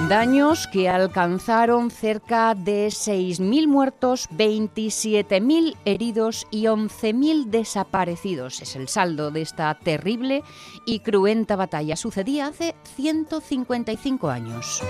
[0.08, 8.62] Daños que alcanzaron cerca de 6.000 muertos, 27.000 heridos y 11.000 desaparecidos.
[8.62, 10.44] Es el saldo de esta terrible
[10.86, 11.96] y cruenta batalla.
[11.96, 14.80] Sucedía hace 155 años.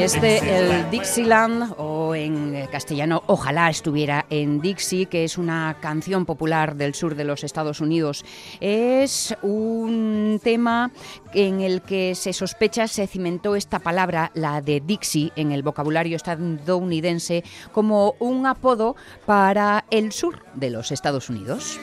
[0.00, 6.74] Este, el Dixieland, o en castellano, ojalá estuviera en Dixie, que es una canción popular
[6.76, 8.24] del sur de los Estados Unidos.
[8.60, 10.90] Es un tema
[11.34, 16.16] en el que se sospecha se cimentó esta palabra, la de Dixie, en el vocabulario
[16.16, 21.78] estadounidense, como un apodo para el sur de los Estados Unidos.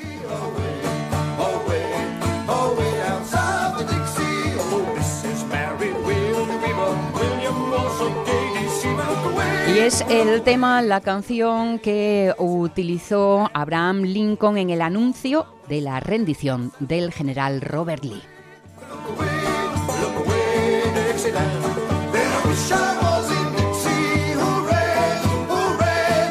[9.77, 16.71] Es el tema, la canción que utilizó Abraham Lincoln en el anuncio de la rendición
[16.79, 18.36] del general Robert Lee.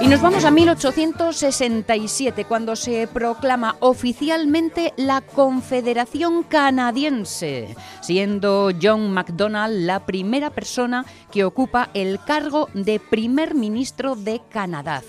[0.06, 9.84] Y nos vamos a 1867, cuando se proclama oficialmente la Confederación Canadiense, siendo John MacDonald
[9.84, 15.02] la primera persona que ocupa el cargo de primer ministro de Canadá.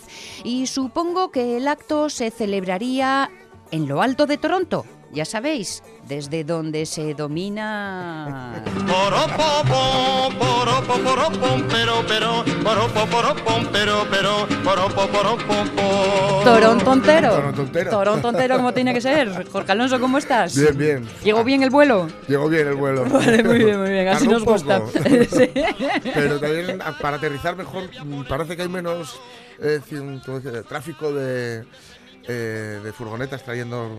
[0.43, 3.29] Y supongo que el acto se celebraría
[3.69, 8.63] en lo alto de Toronto, ya sabéis, desde donde se domina.
[16.43, 17.53] Torontontero.
[17.89, 19.47] Torontontero como tiene que ser.
[19.49, 20.55] Jorge Alonso, ¿cómo estás?
[20.55, 21.07] Bien, bien.
[21.23, 22.07] ¿Llegó bien el vuelo?
[22.27, 23.05] Llegó bien el vuelo.
[23.05, 24.07] Vale, muy bien, muy bien.
[24.07, 24.81] Así nos gusta.
[26.13, 27.89] Pero también para aterrizar mejor
[28.27, 29.19] parece que hay menos
[29.59, 29.79] eh,
[30.67, 31.65] tráfico de
[32.27, 33.97] eh, de furgonetas trayendo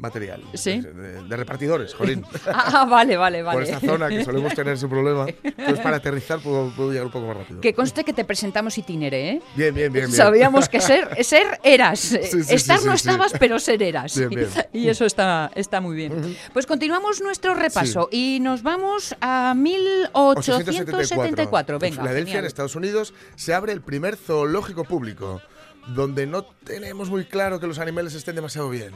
[0.00, 0.42] material.
[0.54, 0.80] ¿Sí?
[0.80, 2.24] De, repartidores, jolín.
[2.46, 3.60] ah, vale, vale, vale.
[3.60, 5.26] Por esta zona que solemos tener ese problema.
[5.42, 7.60] Entonces, para aterrizar puedo, llegar un poco más rápido.
[7.60, 9.40] Que conste que te presentamos itinere, ¿eh?
[9.54, 10.10] Bien, bien, bien.
[10.10, 12.10] Sabíamos que ser, ser eras.
[12.12, 14.18] Estar no estabas, pero ser eras.
[14.18, 14.48] Bien, bien.
[14.72, 16.36] Y eso está, está muy bien.
[16.52, 21.78] Pues continuamos nuestro repaso y nos vamos a 1874.
[21.78, 25.40] Venga, en Filadelfia, en Estados Unidos, se abre el primer zoológico público
[25.88, 28.92] donde no tenemos muy claro que los animales estén demasiado bien.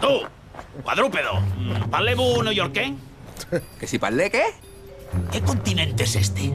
[0.00, 0.20] ¡Tú!
[0.82, 1.40] ¡Cuadrúpedo!
[1.90, 2.98] ¿Parlebu neoyorquén?
[3.80, 4.44] ¿Que si parle qué?
[5.30, 6.52] ¿Qué continente es este?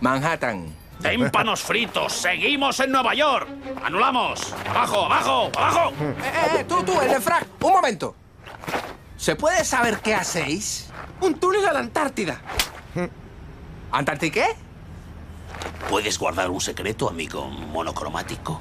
[0.00, 0.74] Manhattan.
[1.02, 2.12] ¡Témpanos fritos!
[2.12, 3.48] ¡Seguimos en Nueva York!
[3.82, 4.54] ¡Anulamos!
[4.68, 5.92] ¡Abajo, abajo, abajo!
[6.00, 6.64] ¡Eh, eh, eh!
[6.68, 7.46] ¡Tú, tú, el de frac!
[7.60, 8.14] ¡Un momento!
[9.16, 10.90] ¿Se puede saber qué hacéis?
[11.20, 12.40] ¡Un túnel a la Antártida!
[13.90, 14.46] ¿Antártica?
[15.88, 18.60] ¿Puedes guardar un secreto, amigo monocromático?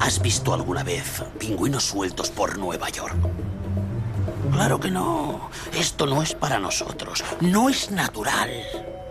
[0.00, 3.16] ¿Has visto alguna vez pingüinos sueltos por Nueva York?
[4.52, 5.50] Claro que no.
[5.74, 7.22] Esto no es para nosotros.
[7.40, 8.50] No es natural.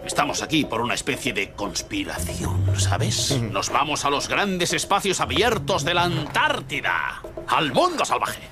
[0.06, 3.40] Estamos aquí por una especie de conspiración, ¿sabes?
[3.42, 7.22] Nos vamos a los grandes espacios abiertos de la Antártida.
[7.48, 8.50] Al mundo salvaje.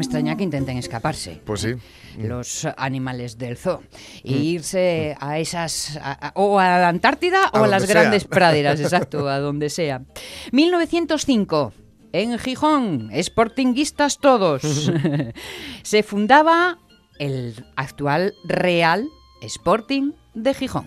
[0.00, 1.40] Extraña que intenten escaparse.
[1.44, 1.74] Pues sí.
[2.18, 3.82] Los animales del zoo.
[4.24, 5.98] E irse a esas.
[6.02, 9.70] a- a- o a la Antártida A o a las grandes praderas, exacto, a donde
[9.70, 10.02] sea.
[10.52, 11.72] 1905.
[12.14, 14.62] En Gijón, sportinguistas todos.
[15.82, 16.78] Se fundaba
[17.18, 19.08] el actual Real
[19.40, 20.86] Sporting de Gijón.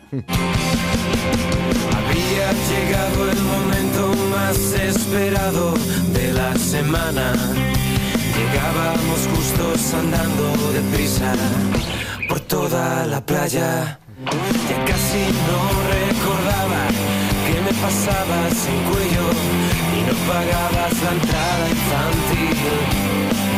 [1.95, 5.73] Había llegado el momento más esperado
[6.13, 7.33] de la semana.
[8.37, 11.33] Llegábamos justos andando deprisa
[12.27, 13.99] por toda la playa.
[14.69, 15.59] Ya casi no
[15.95, 16.81] recordaba
[17.45, 19.27] qué me pasaba sin cuello
[19.95, 23.54] y no pagabas la entrada infantil.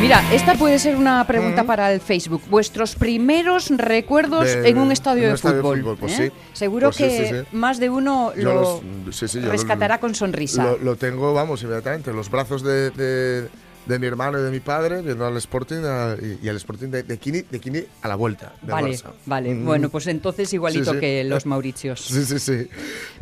[0.00, 2.42] Mira, esta puede ser una pregunta para el Facebook.
[2.50, 5.78] Vuestros primeros recuerdos De- en un estadio en un de estadio de fútbol.
[5.80, 6.32] fútbol, pues ¿eh?
[6.34, 6.40] sí.
[6.52, 7.56] Seguro Pues sí, que sí, sí.
[7.56, 10.64] más de uno Yo lo los- rescatará con sonrisa.
[10.64, 13.48] Lo, lo tengo, vamos, inmediatamente, en los brazos de,
[13.86, 17.42] mi hermano y de mi padre, viendo al Sporting a- y, al Sporting de, Kini,
[17.50, 18.52] de Kini a la vuelta.
[18.62, 19.10] Vale, Barça.
[19.24, 19.54] vale.
[19.54, 19.64] Mm.
[19.64, 22.00] Bueno, pues entonces igualito que los Mauricios.
[22.04, 22.68] Sí, sí, sí.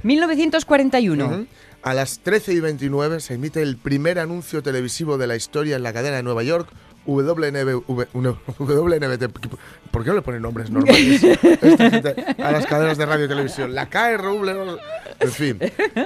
[0.02, 1.24] 1941.
[1.26, 1.46] Ujú.
[1.84, 5.82] A las 13 y 29 se emite el primer anuncio televisivo de la historia en
[5.82, 6.66] la cadena de Nueva York,
[7.04, 7.84] WNB,
[8.58, 9.24] WNBT.
[9.90, 11.22] ¿Por qué no le ponen nombres normales
[12.38, 13.74] a las cadenas de radio y televisión?
[13.74, 14.78] La KRW.
[15.20, 15.58] En fin,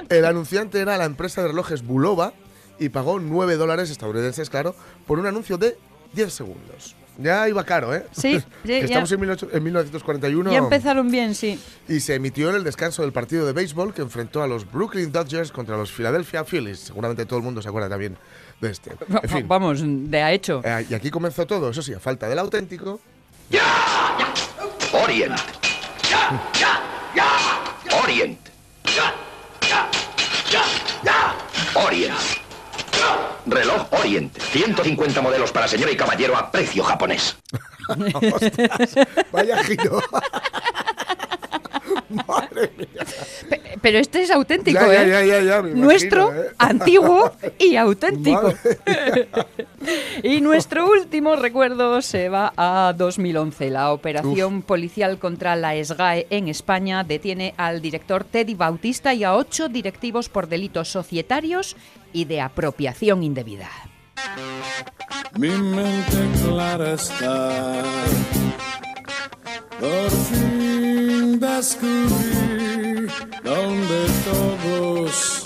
[0.09, 2.33] el anunciante era la empresa de relojes Bulova
[2.81, 4.75] y pagó 9 dólares estadounidenses, claro,
[5.07, 5.79] por un anuncio de
[6.13, 6.97] 10 segundos.
[7.21, 8.07] Ya iba caro, ¿eh?
[8.13, 10.53] Sí, sí, ya- Estamos en, 18 en 1941.
[10.53, 11.59] Ya empezaron bien, sí.
[11.89, 15.11] Y se emitió en el descanso del partido de béisbol que enfrentó a los Brooklyn
[15.11, 16.79] Dodgers contra los Philadelphia Phillies.
[16.79, 18.17] Seguramente todo el mundo se acuerda también
[18.61, 18.93] de este.
[19.23, 20.63] En fin, Vamos, de a hecho.
[20.65, 23.01] eh, y aquí comenzó todo, eso sí, a falta del auténtico.
[24.93, 25.39] Orient.
[28.03, 28.39] Orient.
[31.75, 32.48] Orient.
[33.47, 34.37] Reloj Orient.
[34.39, 37.37] 150 modelos para señora y caballero a precio japonés.
[39.33, 40.03] Vaya giro.
[43.83, 45.09] Pero este es auténtico, Ya, ya, ¿eh?
[45.09, 46.51] ya, ya, ya, me imagino, Nuestro, ¿eh?
[46.59, 48.43] antiguo y auténtico.
[48.43, 49.68] Madre
[50.23, 53.71] y nuestro último recuerdo se va a 2011.
[53.71, 59.35] La operación policial contra la SGAE en España detiene al director Teddy Bautista y a
[59.35, 61.77] ocho directivos por delitos societarios
[62.13, 63.69] y de apropiación indebida.
[65.37, 67.83] Mi mente clara está.
[69.79, 73.07] Por fin descubrí
[73.45, 75.38] donde todos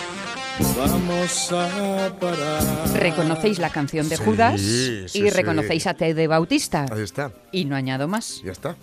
[0.77, 2.62] vamos a parar.
[2.94, 5.31] Reconocéis la canción de Sí, Judas sí, y sí.
[5.31, 6.87] reconocéis a Teddy Bautista.
[6.90, 7.33] Ahí está.
[7.53, 8.40] Y no añado más.
[8.44, 8.77] Ya está.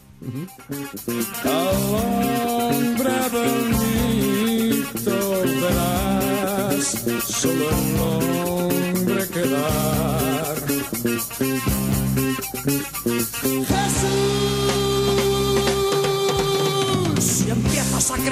[4.50, 10.56] Bonito verás, solo el nombre quedar.
[13.68, 14.89] Jesús,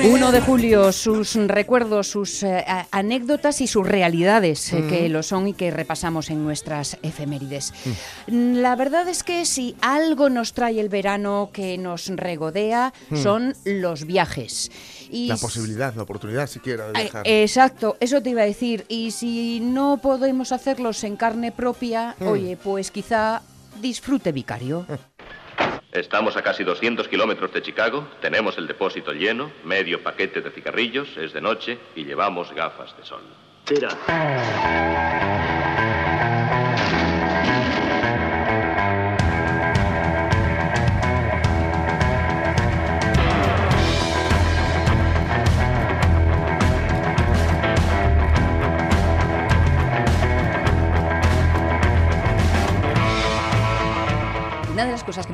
[0.05, 5.47] 1 de julio, sus recuerdos, sus eh, anécdotas y sus realidades, eh, que lo son
[5.47, 7.73] y que repasamos en nuestras efemérides.
[8.27, 13.15] Mm, La verdad es que si algo nos trae el verano que nos regodea, Mm.
[13.17, 14.71] son los viajes.
[15.09, 17.21] Y La posibilidad, la oportunidad siquiera de eh, viajar.
[17.25, 18.85] Exacto, eso te iba a decir.
[18.89, 22.27] Y si no podemos hacerlos en carne propia, Mm.
[22.27, 23.41] oye, pues quizá
[23.81, 24.85] disfrute vicario.
[25.91, 31.15] Estamos a casi 200 kilómetros de Chicago, tenemos el depósito lleno, medio paquete de cigarrillos,
[31.17, 33.21] es de noche y llevamos gafas de sol.
[33.69, 33.89] Una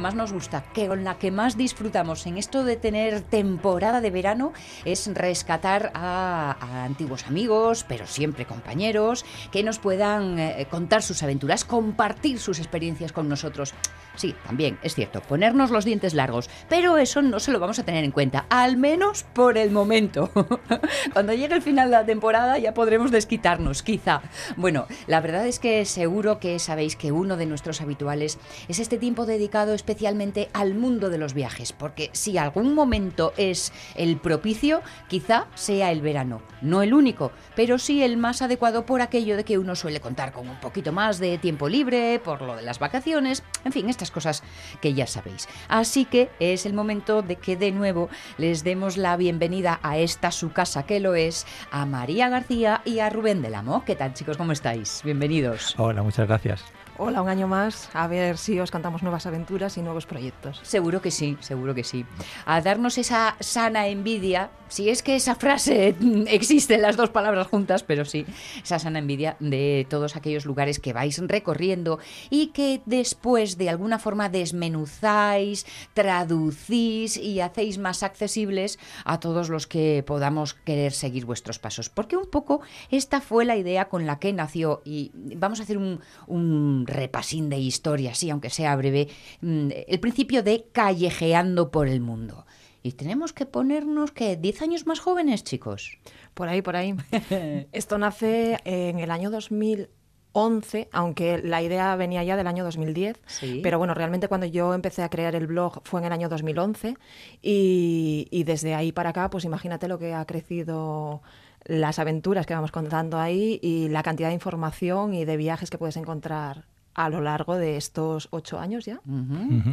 [0.04, 4.12] más nos gusta, que con la que más disfrutamos en esto de tener temporada de
[4.12, 4.52] verano,
[4.84, 11.63] es rescatar a, antiguos amigos, pero siempre compañeros, que nos puedan eh, contar sus aventuras,
[11.63, 13.74] compartir sus experiencias con nosotros.
[14.15, 17.84] Sí, también, es cierto, ponernos los dientes largos, pero eso no se lo vamos a
[17.84, 20.30] tener en cuenta, al menos por el momento.
[21.13, 24.21] Cuando llegue el final de la temporada ya podremos desquitarnos, quizá.
[24.56, 28.99] Bueno, la verdad es que seguro que sabéis que uno de nuestros habituales es este
[28.99, 34.82] tiempo dedicado especialmente al mundo de los viajes, porque si algún momento es el propicio,
[35.08, 36.41] quizá sea el verano.
[36.62, 40.34] No el único, pero sí el más adecuado por aquello de que uno suele contar
[40.34, 44.03] con un poquito más de tiempo libre, por lo de las vacaciones, en fin, estas
[44.04, 44.44] estas cosas
[44.82, 45.48] que ya sabéis.
[45.68, 50.32] Así que es el momento de que de nuevo les demos la bienvenida a esta
[50.32, 53.84] su casa que lo es, a María García y a Rubén del Amo.
[53.86, 54.38] ¿Qué tal chicos?
[54.38, 55.02] ¿Cómo estáis?
[55.04, 55.75] Bienvenidos.
[55.77, 56.63] Hola, muchas gracias.
[57.00, 60.60] Hola, un año más, a ver si os cantamos nuevas aventuras y nuevos proyectos.
[60.62, 62.06] Seguro que sí, seguro que sí.
[62.46, 65.96] A darnos esa sana envidia, si es que esa frase
[66.27, 68.27] existe las dos palabras juntas, pero sí,
[68.63, 71.98] esa sana envidia de todos aquellos lugares que vais recorriendo
[72.29, 75.65] y que después de alguna forma desmenuzáis,
[75.96, 81.89] traducís y hacéis más accesibles a todos los que podamos querer seguir vuestros pasos.
[81.89, 85.79] Porque un poco esta fue la idea con la que nació y vamos a hacer
[85.79, 89.10] un, un repasín de historia, sí, aunque sea breve,
[89.42, 92.46] mm, el principio de callejeando por el mundo.
[92.84, 95.98] Y tenemos que ponernos que 10 años más jóvenes, chicos.
[96.34, 96.96] Por ahí, por ahí.
[97.71, 103.21] Esto nace en el año 2011, aunque la idea venía ya del año 2010.
[103.63, 106.98] Pero bueno, realmente cuando yo empecé a crear el blog fue en el año 2011
[107.42, 111.21] y, y desde ahí para acá, pues imagínate lo que ha crecido
[111.65, 115.77] las aventuras que vamos contando ahí y la cantidad de información y de viajes que
[115.77, 116.65] puedes encontrar
[116.96, 119.02] a lo largo de estos ocho años ya.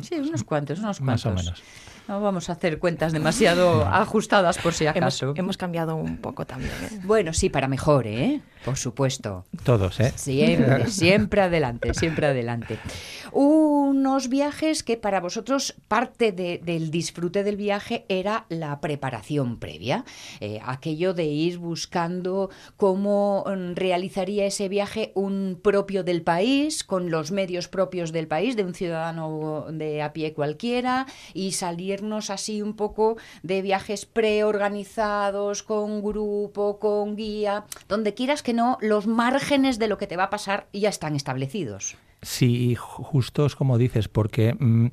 [0.03, 1.25] Sí, unos cuantos, unos cuantos.
[1.25, 1.63] Más o menos.
[2.09, 5.27] No vamos a hacer cuentas demasiado ajustadas por si acaso.
[5.27, 6.73] Hemos, hemos cambiado un poco también.
[6.83, 7.01] ¿eh?
[7.05, 8.41] Bueno, sí, para mejor, ¿eh?
[8.65, 9.45] Por supuesto.
[9.63, 10.13] Todos, ¿eh?
[10.17, 12.79] Siempre, siempre adelante, siempre adelante.
[13.33, 20.05] Unos viajes que para vosotros parte de, del disfrute del viaje era la preparación previa,
[20.41, 27.10] eh, aquello de ir buscando cómo mm, realizaría ese viaje un propio del país, con
[27.11, 32.63] los medios propios del país, de un ciudadano de a pie cualquiera, y salirnos así
[32.63, 39.79] un poco de viajes preorganizados, con grupo, con guía, donde quieras que no, los márgenes
[39.79, 41.97] de lo que te va a pasar ya están establecidos.
[42.23, 44.89] Sí, justo es como dices, porque mm,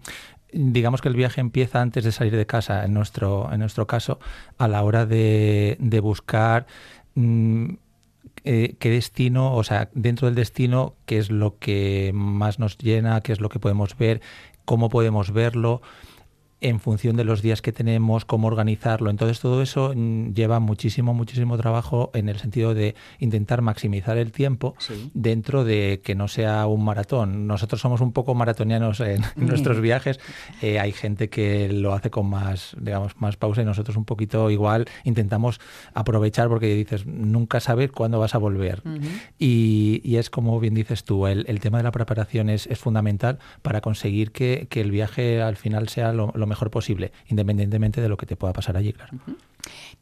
[0.54, 4.20] digamos que el viaje empieza antes de salir de casa, en nuestro, en nuestro caso,
[4.58, 6.68] a la hora de, de buscar
[7.16, 7.74] mm,
[8.48, 13.20] eh, qué destino, o sea, dentro del destino, qué es lo que más nos llena,
[13.20, 14.22] qué es lo que podemos ver,
[14.64, 15.82] cómo podemos verlo
[16.60, 19.10] en función de los días que tenemos, cómo organizarlo.
[19.10, 24.32] Entonces todo eso mm, lleva muchísimo, muchísimo trabajo en el sentido de intentar maximizar el
[24.32, 25.12] tiempo Sí.
[25.14, 27.46] dentro de que no sea un maratón.
[27.48, 30.20] Nosotros somos un poco maratonianos en nuestros viajes.
[30.62, 34.50] Eh, hay gente que lo hace con más, digamos, más pausa y nosotros un poquito
[34.50, 35.60] igual intentamos
[35.94, 38.82] aprovechar porque dices, nunca sabes cuándo vas a volver.
[39.38, 42.80] Y, y es como bien dices tú, el, el tema de la preparación es, es
[42.80, 48.02] fundamental para conseguir que, que el viaje al final sea lo, lo mejor posible, independientemente
[48.02, 49.18] de lo que te pueda pasar allí, claro.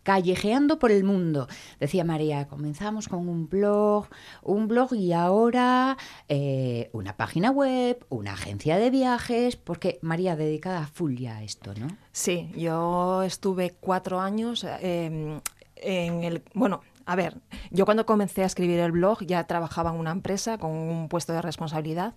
[0.04, 1.48] Callejeando por el mundo.
[1.80, 4.08] Decía María, comenzamos con un blog,
[4.44, 5.98] un blog y ahora
[6.30, 11.44] eh, una página web, una agencia de viajes, porque María dedicada a full ya a
[11.44, 11.88] esto, ¿no?
[12.12, 15.40] Sí, yo estuve cuatro años eh,
[15.76, 16.44] en el...
[16.54, 17.38] Bueno, a ver,
[17.72, 21.34] yo cuando comencé a escribir el blog ya trabajaba en una empresa con un puesto
[21.34, 22.14] de responsabilidad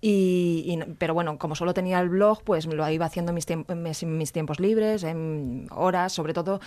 [0.00, 3.46] y, y, pero bueno, como solo tenía el blog, pues lo iba haciendo en mis,
[3.46, 6.60] tiemp mis, mis, tiempos libres, en horas, sobre todo,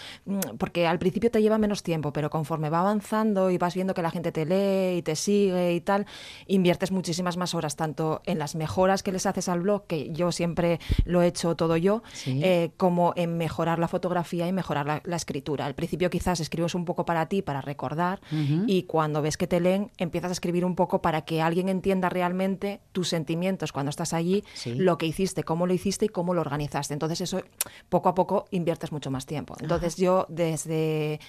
[0.57, 4.01] porque al principio te lleva menos tiempo, pero conforme va avanzando y vas viendo que
[4.01, 6.05] la gente te lee y te sigue y tal,
[6.47, 10.31] inviertes muchísimas más horas, tanto en las mejoras que les haces al blog, que yo
[10.31, 12.41] siempre lo he hecho todo yo, Sí.
[12.43, 15.65] eh, como en mejorar la fotografía y mejorar la, la escritura.
[15.65, 18.19] Al principio quizás escribes un poco para ti, para recordar,
[18.67, 22.07] y cuando ves que te leen, empiezas a escribir un poco para que alguien entienda
[22.07, 24.75] realmente tus sentimientos cuando estás allí, Sí.
[24.75, 26.93] lo que hiciste, cómo lo hiciste y cómo lo organizaste.
[26.93, 27.41] Entonces eso
[27.89, 29.55] poco a poco inviertes mucho más tiempo.
[29.59, 31.19] Entonces yo desde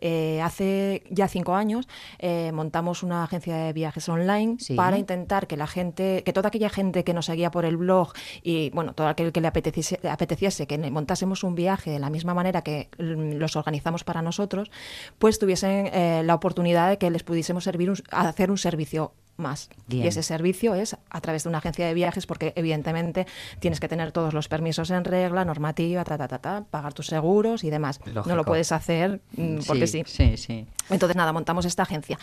[0.00, 1.86] eh, hace ya cinco años
[2.18, 4.74] eh, montamos una agencia de viajes online Sí.
[4.74, 8.12] para intentar que la gente, que toda aquella gente que nos seguía por el blog
[8.42, 12.34] y bueno, todo aquel que le apeteciese, apeteciese que montásemos un viaje de la misma
[12.34, 14.70] manera que los organizamos para nosotros,
[15.18, 19.68] pues tuviesen eh, la oportunidad de que les pudiésemos servir un- hacer un servicio más.
[19.86, 20.04] Bien.
[20.04, 23.26] Y ese servicio es a través de una agencia de viajes porque evidentemente
[23.58, 27.06] tienes que tener todos los permisos en regla, normativa, ta, ta, ta, ta, pagar tus
[27.06, 28.00] seguros y demás.
[28.26, 30.02] No lo puedes hacer mm, porque sí.
[30.06, 30.66] Sí, sí.
[30.88, 32.18] Entonces, nada, montamos esta agencia.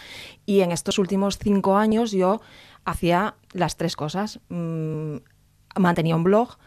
[0.45, 2.41] Y en estos últimos cinco años yo
[2.85, 4.39] hacía las tres cosas.
[4.49, 5.17] Mm,
[5.75, 6.57] mantenía un blog,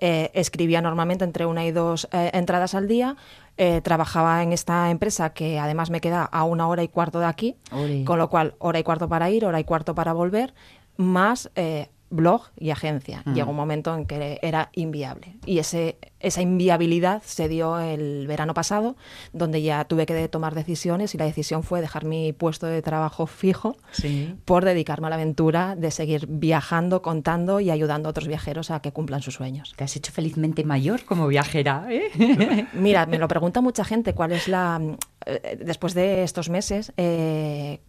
[0.00, 3.16] eh, escribía normalmente entre una y dos eh, entradas al día,
[3.58, 7.26] eh, trabajaba en esta empresa que además me queda a una hora y cuarto de
[7.26, 7.56] aquí,
[8.04, 10.54] con lo cual hora y cuarto para ir, hora y cuarto para volver,
[10.96, 11.50] más...
[11.54, 13.22] eh, blog y agencia.
[13.24, 13.34] Mm.
[13.34, 15.36] Llegó un momento en que era inviable.
[15.44, 18.96] Y ese, esa inviabilidad se dio el verano pasado,
[19.32, 23.26] donde ya tuve que tomar decisiones y la decisión fue dejar mi puesto de trabajo
[23.26, 24.34] fijo Sí.
[24.44, 28.80] por dedicarme a la aventura de seguir viajando, contando y ayudando a otros viajeros a
[28.80, 29.74] que cumplan sus sueños.
[29.76, 32.66] Te has hecho felizmente mayor como viajera, ¿eh?
[32.72, 34.80] Mira, me lo pregunta mucha gente cuál es la...
[35.26, 37.80] eh, después de estos meses, eh,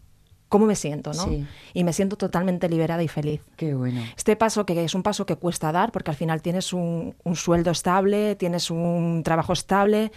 [0.50, 1.12] ¿cómo me siento?
[1.14, 1.24] ¿no?
[1.24, 1.46] Sí.
[1.74, 3.42] Y me siento totalmente liberada y feliz.
[3.56, 4.02] Qué bueno.
[4.18, 7.36] Este paso, que es un paso que cuesta dar, porque al final tienes un, un
[7.36, 10.12] sueldo estable, tienes un trabajo estable,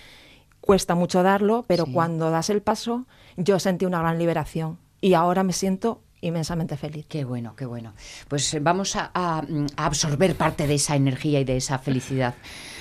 [0.61, 1.93] cuesta mucho darlo, pero Sí.
[1.93, 3.07] cuando das el paso,
[3.37, 4.79] yo sentí una gran liberación.
[5.01, 7.05] Y ahora me siento inmensamente feliz.
[7.09, 7.95] Qué bueno, qué bueno.
[8.29, 11.79] Pues eh, vamos a, a, mm, a absorber parte de esa energía y de esa
[11.81, 12.35] felicidad.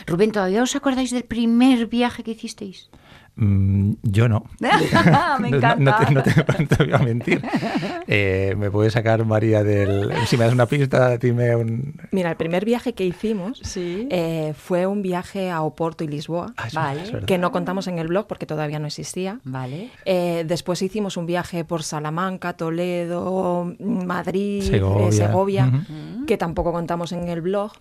[0.05, 2.91] Rubén, ¿todavía os acordáis del primer viaje que hicisteis?
[3.35, 4.43] Mm, yo no.
[5.39, 5.77] Me no- encanta.
[5.77, 7.41] No, te, no te- no te voy a mentir.
[8.07, 10.11] Eh, me puede sacar María del.
[10.27, 11.95] Si me das una pista, dime un.
[12.11, 16.93] Mira, el primer viaje que hicimos eh, fue un viaje a Oporto y Lisboa, Ah,
[16.93, 17.23] verdad.
[17.25, 19.39] que no contamos en el blog porque todavía no existía.
[19.43, 19.89] Vale.
[20.05, 25.71] Eh, después hicimos un viaje por Salamanca, Toledo, Madrid, eh, Segovia.
[26.27, 27.71] Que tampoco contamos en el blog.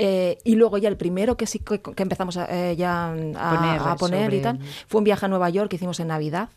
[0.00, 3.14] Eh, y luego ya el primero que sí que, que empezamos a, eh, ya a
[3.14, 6.08] Poner a poner sobre y tal fue un viaje a Nueva York que hicimos en
[6.08, 6.50] Navidad.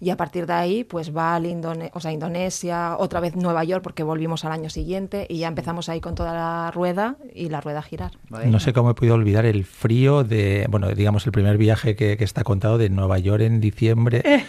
[0.00, 3.82] Y a partir de ahí, pues Bali, Indone- o sea, Indonesia, otra vez Nueva York
[3.82, 7.60] porque volvimos al año siguiente y ya empezamos ahí con toda la rueda y la
[7.60, 8.12] rueda a girar.
[8.46, 12.16] No sé cómo he podido olvidar el frío de, bueno, digamos, el primer viaje que,
[12.16, 14.22] que está contado de Nueva York en diciembre.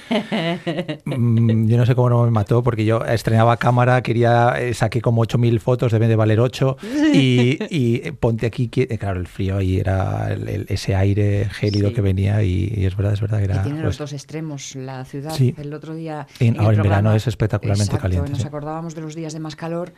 [1.06, 5.02] Mm, yo no sé cómo no me mató porque yo estrenaba cámara, quería, eh, saqué
[5.02, 6.78] como 8.000 fotos, deben de valer 8
[7.14, 11.48] y, y, ponte aquí, que- eh, claro, el frío ahí era el- el- ese aire
[11.52, 11.96] gélido Sí.
[11.96, 13.64] que venía y, y es verdad, es verdad que Que era...
[13.64, 15.27] tiene pues, los dos extremos, la ciudad.
[15.32, 15.54] Sí.
[15.58, 16.28] El otro día.
[16.40, 18.48] En- ahora en verano es espectacularmente Exacto, caliente, Nos sí.
[18.48, 19.94] acordábamos de los días de más calor.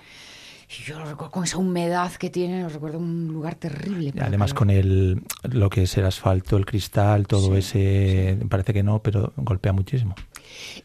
[0.70, 4.14] Y yo recuerdo con esa humedad que tiene, lo recuerdo un lugar terrible.
[4.22, 4.58] Además calor.
[4.60, 9.34] con el lo que es el asfalto, el cristal, todo ese parece que no, pero
[9.36, 10.14] golpea muchísimo.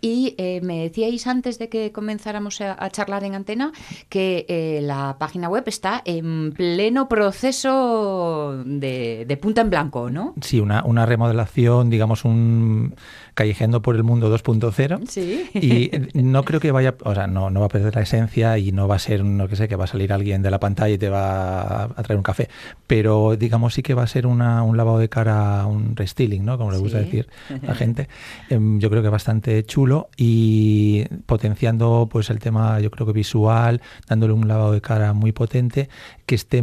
[0.01, 3.73] Y eh, me decíais antes de que comenzáramos a, a charlar en antena
[4.09, 10.35] que eh, la página web está en pleno proceso de, de punta en blanco, ¿no?
[10.41, 12.95] Sí, una, una remodelación, digamos un
[13.35, 15.07] callejeando por el mundo 2.0.
[15.09, 15.51] Sí.
[15.55, 15.91] Y
[16.23, 18.89] no creo que vaya, o sea, no, no va a perder la esencia y no
[18.89, 20.99] va a ser, no que sé, que va a salir alguien de la pantalla y
[20.99, 22.49] te va a, traer un café.
[22.87, 26.57] Pero digamos sí que va a ser una, un lavado de cara, un restyling, ¿no?
[26.59, 27.05] Como le gusta Sí.
[27.05, 27.29] decir
[27.63, 28.09] a la gente.
[28.51, 33.81] Em, yo creo que bastante chulo y potenciando pues el tema, yo creo que visual,
[34.09, 35.89] dándole un lavado de cara muy potente,
[36.27, 36.63] que esté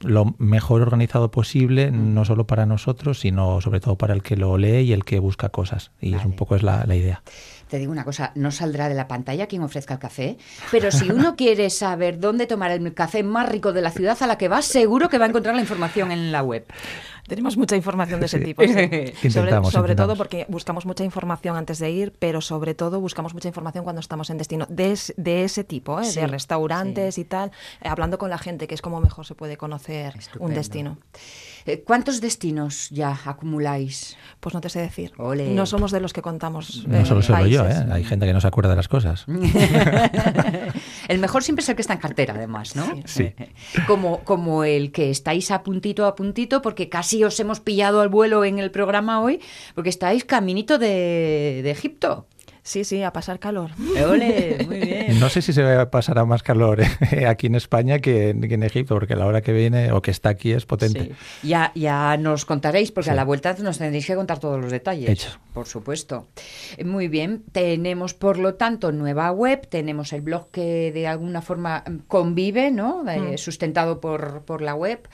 [0.00, 4.56] lo mejor organizado posible, no solo para nosotros, sino sobre todo para el que lo
[4.58, 5.90] lee y el que busca cosas.
[6.00, 7.22] Y es un poco es la, la idea.
[7.68, 10.38] Te digo una cosa, no saldrá de la pantalla quien ofrezca el café,
[10.70, 14.26] pero si uno quiere saber dónde tomar el café más rico de la ciudad a
[14.28, 16.64] la que va, seguro que va a encontrar la información en la web.
[17.26, 18.62] Tenemos mucha información de ese tipo.
[19.20, 19.30] sí.
[19.30, 23.48] Sobre sobre todo porque buscamos mucha información antes de ir, pero sobre todo buscamos mucha
[23.48, 26.04] información cuando estamos en destino de, es- de ese tipo, ¿eh?
[26.04, 27.50] Sí, de restaurantes y tal,
[27.82, 30.98] eh, hablando con la gente, que es como mejor se puede conocer un destino.
[31.66, 34.16] Eh, ¿Cuántos destinos ya acumuláis?
[34.38, 35.12] Pues no te sé decir.
[35.18, 35.50] Ole.
[35.50, 36.86] No somos de los que contamos.
[36.86, 37.66] No eh, solo soy yo.
[37.66, 37.86] ¿eh?
[37.90, 39.24] hay gente que no se acuerda de las cosas.
[41.08, 42.86] el mejor siempre es el que está en cartera, además, ¿no?
[43.04, 43.34] Sí.
[43.86, 48.08] Como, como el que estáis a puntito a puntito, porque casi os hemos pillado al
[48.08, 49.40] vuelo en el programa hoy,
[49.74, 52.26] porque estáis caminito de, de Egipto.
[52.66, 53.70] Sí, sí, a pasar calor.
[54.10, 55.20] Ole, muy bien.
[55.20, 56.80] No sé si se pasará más calor
[57.12, 60.02] eh, aquí en España que en, que en Egipto, porque la hora que viene o
[60.02, 61.12] que está aquí es potente.
[61.44, 63.10] Ya, ya nos contaréis, porque Sí.
[63.12, 65.08] a la vuelta nos tendréis que contar todos los detalles.
[65.08, 65.28] Hecho.
[65.54, 66.26] Por supuesto.
[66.76, 67.44] Eh, Muy bien.
[67.52, 72.72] Tenemos, por lo tanto, nueva web, tenemos el blog que de alguna forma mm, convive,
[72.72, 73.08] ¿no?
[73.08, 73.38] Eh, Mm.
[73.38, 75.08] Sustentado por, por la web,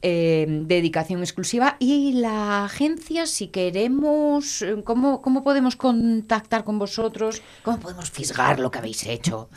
[0.00, 1.76] eh, dedicación exclusiva.
[1.78, 6.93] Y la agencia, si queremos, ¿cómo, ¿cómo podemos contactar con vosotros?
[7.62, 9.48] ¿Cómo podemos fisgar lo que habéis hecho?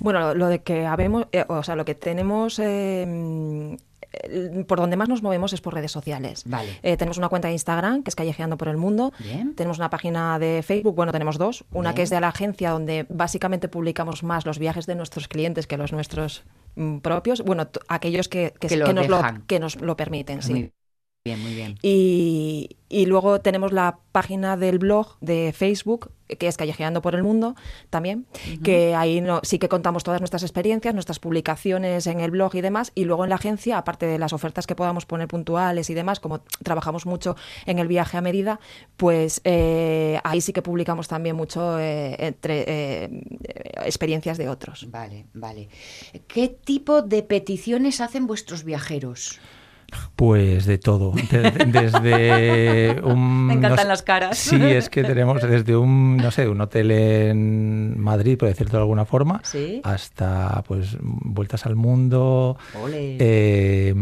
[0.00, 3.76] Bueno, lo, de que habemos, eh, o sea, lo que tenemos, eh,
[4.66, 6.42] por donde más nos movemos es por redes sociales.
[6.46, 6.78] Vale.
[6.82, 9.12] Eh, tenemos una cuenta de Instagram que es Callejeando por el Mundo.
[9.18, 9.54] Bien.
[9.54, 11.64] Tenemos una página de Facebook, bueno, tenemos dos.
[11.72, 11.96] Una Bien.
[11.96, 15.76] que es de la agencia donde básicamente publicamos más los viajes de nuestros clientes que
[15.76, 16.44] los nuestros
[16.76, 17.42] mm, propios.
[17.42, 20.72] Bueno, aquellos que, que, Que lo que nos, lo, que nos lo permiten, sí.
[21.24, 21.78] Bien, muy bien.
[21.82, 27.22] Y, y luego tenemos la página del blog de Facebook, que es Callejeando por el
[27.22, 27.54] Mundo
[27.90, 28.26] también,
[28.64, 32.60] que ahí no, sí que contamos todas nuestras experiencias, nuestras publicaciones en el blog y
[32.60, 32.90] demás.
[32.96, 36.18] Y luego en la agencia, aparte de las ofertas que podamos poner puntuales y demás,
[36.18, 38.58] como trabajamos mucho en el viaje a medida,
[38.96, 43.24] pues eh, ahí sí que publicamos también mucho eh, entre eh,
[43.84, 44.90] experiencias de otros.
[44.90, 45.68] Vale, vale.
[46.26, 49.38] ¿Qué tipo de peticiones hacen vuestros viajeros?
[50.16, 51.12] Pues de todo.
[51.30, 53.46] De- desde un.
[53.46, 54.38] Me encantan no sé- las caras.
[54.38, 58.78] Sí, es que tenemos desde un, no sé, un hotel en Madrid, por decirlo de
[58.78, 59.80] alguna forma, Sí.
[59.84, 62.56] hasta pues vueltas al mundo.
[62.94, 63.94] Eh,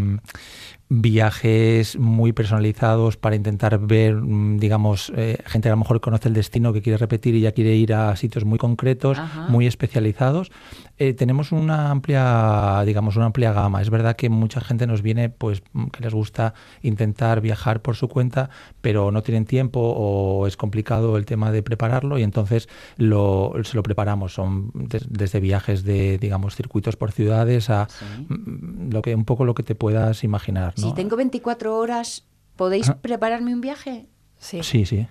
[0.92, 6.26] viajes muy personalizados para intentar ver, mm, digamos, eh, gente que a lo mejor conoce
[6.28, 9.46] el destino que quiere repetir y ya quiere ir a sitios muy concretos, Ajá.
[9.48, 10.50] muy especializados.
[11.02, 13.80] Eh, tenemos una amplia, digamos, una amplia gama.
[13.80, 17.96] Es verdad que mucha gente nos viene, pues, mm, que les gusta intentar viajar por
[17.96, 18.50] su cuenta,
[18.82, 23.76] pero no tienen tiempo o es complicado el tema de prepararlo y entonces lo, se
[23.76, 24.34] lo preparamos.
[24.34, 27.88] Son des- desde viajes de, digamos, circuitos por ciudades a
[28.28, 30.88] mm, lo que un poco lo que te puedas imaginar, ¿no?
[30.90, 32.26] Si tengo 24 horas,
[32.56, 32.98] ¿podéis Ah.
[33.00, 34.04] prepararme un viaje?
[34.36, 34.62] Sí.
[34.62, 35.08] Sí, sí.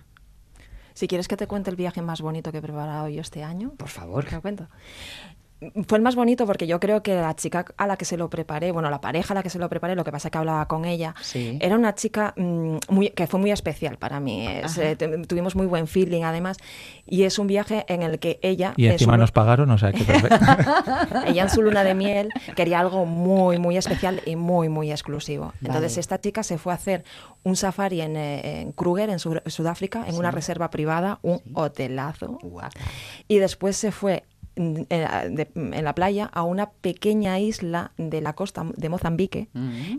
[0.93, 3.71] Si quieres que te cuente el viaje más bonito que he preparado yo este año.
[3.75, 4.25] Por favor.
[4.25, 4.67] Te lo cuento.
[5.87, 8.29] Fue el más bonito porque yo creo que la chica a la que se lo
[8.29, 10.67] preparé, bueno, la pareja a la que se lo preparé, lo que pasa que hablaba
[10.67, 11.57] con ella, Sí.
[11.61, 14.47] era una chica mm, muy, que fue muy especial para mí.
[14.47, 14.95] Es, eh,
[15.27, 16.57] tuvimos muy buen feeling además.
[17.05, 18.73] Y es un viaje en el que ella...
[18.77, 20.37] Y en encima su nos pagaron, o sea que perfecto.
[21.27, 25.53] ella en su luna de miel quería algo muy, muy especial y muy, muy exclusivo.
[25.61, 27.03] Entonces esta chica se fue a hacer
[27.43, 30.35] un safari en, eh, en Kruger, en Sudáfrica, en una Sí.
[30.35, 32.37] reserva privada, un hotelazo.
[33.27, 34.23] Y después se fue
[34.59, 39.47] en la, de- en la playa a una pequeña isla de la costa de Mozambique,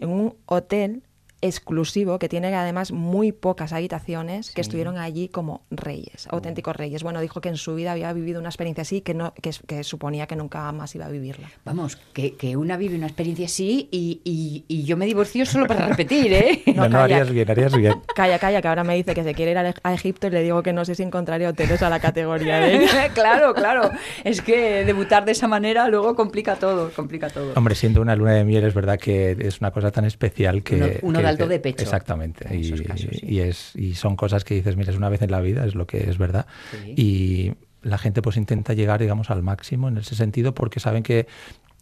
[0.00, 1.02] en un hotel
[1.42, 7.02] exclusivo que tiene además muy pocas habitaciones que estuvieron allí como reyes, auténticos reyes.
[7.02, 9.82] Bueno, dijo que en su vida había vivido una experiencia así que no que, que
[9.84, 11.48] suponía que nunca más iba a vivirla.
[11.64, 15.66] Vamos, que, que una vive una experiencia así y, y- y yo me divorcio solo
[15.66, 16.62] para repetir, ¿eh?
[16.74, 17.94] No, no, harías bien, harías bien.
[18.14, 20.42] Calla, calla, que ahora me dice que se quiere ir a, a Egipto y le
[20.42, 23.08] digo que no sé si encontraré hoteles a la categoría de ella.
[23.14, 23.90] claro, claro.
[24.24, 27.52] Es que debutar de esa manera luego complica todo, complica todo.
[27.56, 30.76] Hombre, siendo una luna de miel es verdad que es una cosa tan especial que...
[30.76, 31.82] Uno- uno que- que- de pecho.
[31.82, 32.46] Exactamente.
[32.52, 33.26] En Y, esos casos, sí.
[33.26, 35.74] y es, y son cosas que dices, mira, es una vez en la vida, es
[35.74, 36.46] lo que es verdad.
[36.84, 36.94] Sí.
[36.96, 37.52] Y
[37.82, 41.26] la gente pues intenta llegar, digamos, al máximo en ese sentido porque saben que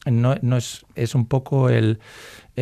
[0.06, 1.98] no, no es, es un poco el,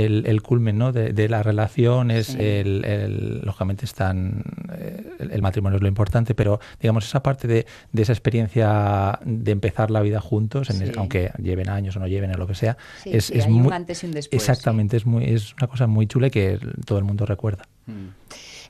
[0.04, 0.92] el, el culmen ¿no?
[0.92, 2.38] de, de la relación, es Sí.
[2.40, 4.42] el, el- lógicamente están,
[4.78, 9.18] eh, el, el matrimonio es lo importante, pero digamos esa parte de, de esa experiencia
[9.24, 12.46] de empezar la vida juntos, en el- aunque lleven años o no lleven o lo
[12.46, 15.06] que sea, Sí, es, sí, es hay un muy, antes y un después, Exactamente, es,
[15.06, 17.64] muy, es una cosa muy chula y que todo el mundo recuerda.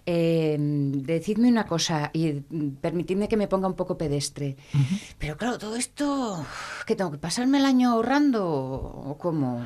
[0.09, 4.57] Eh, decidme una cosa y mm, permitidme que me ponga un poco pedestre.
[5.19, 6.47] Pero claro, todo esto,
[6.87, 9.65] ¿que tengo que pasarme el año ahorrando o cómo?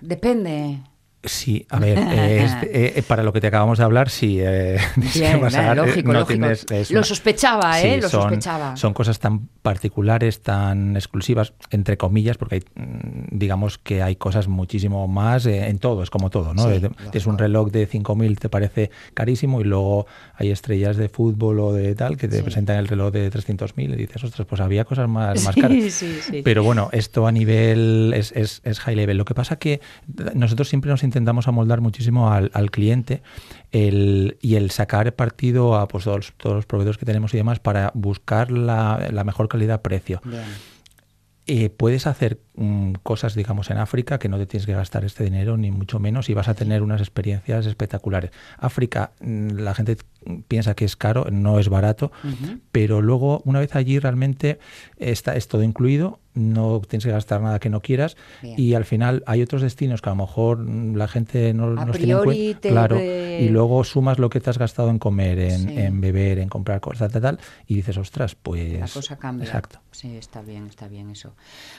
[0.00, 0.80] Depende.
[1.24, 2.46] Sí, a ver, eh,
[2.96, 4.38] eh, para lo que te acabamos de hablar, sí.
[4.40, 4.76] eh,
[5.14, 6.38] Bien, pasar, eh, lógico, no lógico.
[6.40, 7.96] tienes- es Lo sospechaba, ¿eh?
[8.00, 8.76] Lo son, sospechaba.
[8.76, 14.48] Son cosas tan particulares, tan exclusivas, entre comillas, porque hay, mm, digamos que hay cosas
[14.48, 16.64] muchísimo más en todo, es como todo, ¿no?
[16.64, 20.06] Sí, Eh, Es un reloj de 5.000, te parece carísimo, y luego
[20.36, 22.42] hay estrellas de fútbol o de tal que te Sí.
[22.42, 25.76] presentan el reloj de 300.000 y dices, ostras, pues había cosas más, más Sí, caras.
[25.92, 26.42] sí, sí.
[26.44, 29.16] Pero bueno, esto a nivel es, es- es high level.
[29.16, 29.80] Lo que pasa que
[30.34, 33.22] nosotros siempre nos intentamos amoldar muchísimo al, al cliente
[33.70, 37.60] el, y el sacar partido a pues, todos, todos los proveedores que tenemos y demás
[37.60, 40.20] para buscar la, la mejor calidad-precio.
[41.46, 45.24] Eh, puedes hacer mm, cosas, digamos, en África que no te tienes que gastar este
[45.24, 48.30] dinero, ni mucho menos, y vas a tener unas experiencias espectaculares.
[48.56, 49.98] África, mm, la gente
[50.48, 52.60] piensa que es caro, no es barato, Ujú.
[52.72, 54.58] pero luego, una vez allí, realmente
[54.96, 58.54] está, es todo incluido, no tienes que gastar nada que no quieras, Bien.
[58.58, 61.96] y al final hay otros destinos que a lo mejor la gente no A los
[61.96, 62.68] tiene en cuenta.
[62.68, 65.78] Claro, ve- y luego sumas lo que te has gastado en comer, en, Sí.
[65.78, 68.78] en beber, en comprar cosas, tal, tal, y dices, ostras, pues.
[68.80, 69.44] La cosa cambia.
[69.46, 69.80] Exacto.
[69.90, 71.34] Sí, está bien, está bien eso.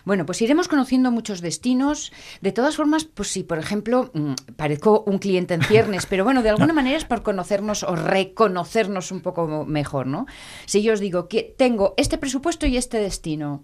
[0.06, 2.14] Bueno, pues iremos conociendo muchos destinos.
[2.41, 6.41] De todas formas, pues si, por ejemplo, mm, parezco un cliente en ciernes, pero bueno,
[6.43, 10.26] de alguna manera es por conocernos o reconocernos un poco mejor, ¿no?
[10.66, 13.64] Si yo os digo que tengo este presupuesto y este destino,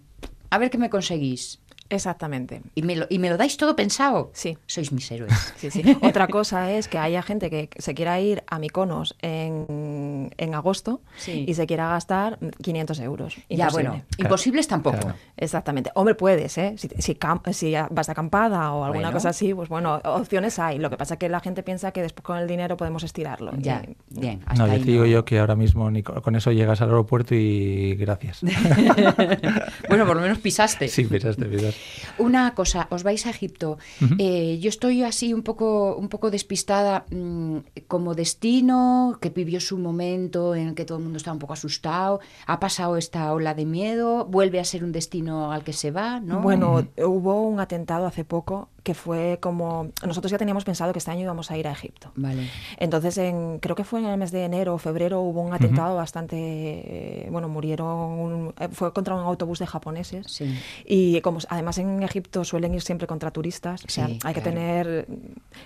[0.51, 1.59] a ver qué me conseguís.
[1.91, 2.61] Exactamente.
[2.75, 4.31] ¿Y me, lo, ¿Y me lo dais todo pensado?
[4.33, 4.57] Sí.
[4.65, 5.33] Sois mis héroes.
[5.57, 5.83] Sí, sí.
[6.01, 11.01] Otra cosa es que haya gente que se quiera ir a Mykonos en, en agosto
[11.17, 11.45] Sí.
[11.47, 13.35] y se quiera gastar 500 euros.
[13.49, 15.13] Ya, bueno, imposibles tampoco.
[15.37, 15.91] Exactamente.
[15.93, 16.73] Hombre, puedes, ¿eh?
[16.77, 19.11] Si, si, cam- si vas de acampada o alguna Bueno.
[19.13, 20.79] cosa así, pues bueno, opciones hay.
[20.79, 23.51] Lo que pasa es que la gente piensa que después con el dinero podemos estirarlo.
[23.57, 24.43] Ya, Y- bien.
[24.57, 25.09] No, yo te digo no.
[25.09, 28.39] yo que ahora mismo ni con, con eso llegas al aeropuerto y gracias.
[29.89, 30.87] bueno, por lo menos pisaste.
[30.87, 31.79] sí, pisaste, pisaste.
[32.17, 33.77] Una cosa, os vais a Egipto.
[34.19, 37.57] Eh, yo estoy así un poco, un poco despistada mm,
[37.87, 41.53] como destino, que vivió su momento en el que todo el mundo estaba un poco
[41.53, 42.19] asustado.
[42.47, 46.19] Ha pasado esta ola de miedo, vuelve a ser un destino al que se va,
[46.19, 46.41] ¿no?
[46.41, 49.89] Bueno, hubo un atentado hace poco que fue como...
[50.07, 52.11] Nosotros ya teníamos pensado que este año íbamos a ir a Egipto.
[52.15, 52.49] Vale.
[52.77, 55.95] Entonces, en, creo que fue en el mes de enero o febrero, hubo un atentado
[55.95, 56.35] bastante...
[56.39, 57.87] eh, bueno, murieron...
[57.87, 60.25] un- eh, fue contra un autobús de japoneses.
[60.31, 60.57] Sí.
[60.83, 64.33] Y como s- además en Egipto suelen ir siempre contra turistas, o sea, Sí, hay
[64.33, 64.57] que claro.
[64.57, 65.07] tener...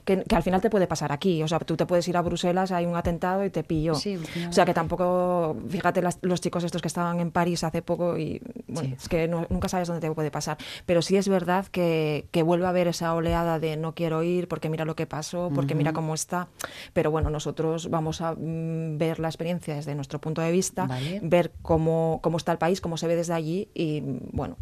[0.03, 1.41] Que, que al final te puede pasar aquí.
[1.43, 3.95] O sea, tú te puedes ir a Bruselas, hay un atentado y te pilló.
[3.95, 5.55] Sí, o sea, que tampoco...
[5.69, 8.41] Fíjate las- los chicos estos que estaban en París hace poco y...
[8.67, 8.95] Bueno, Sí.
[9.01, 10.57] es que no- nunca sabes dónde te puede pasar.
[10.85, 14.47] Pero sí es verdad que, que vuelve a haber esa oleada de no quiero ir
[14.47, 15.95] porque mira lo que pasó, porque mira Ujú.
[15.95, 16.47] cómo está.
[16.93, 21.19] Pero bueno, nosotros vamos a mm, ver la experiencia desde nuestro punto de vista, Vale.
[21.23, 24.57] ver cómo, cómo está el país, cómo se ve desde allí y mm, bueno.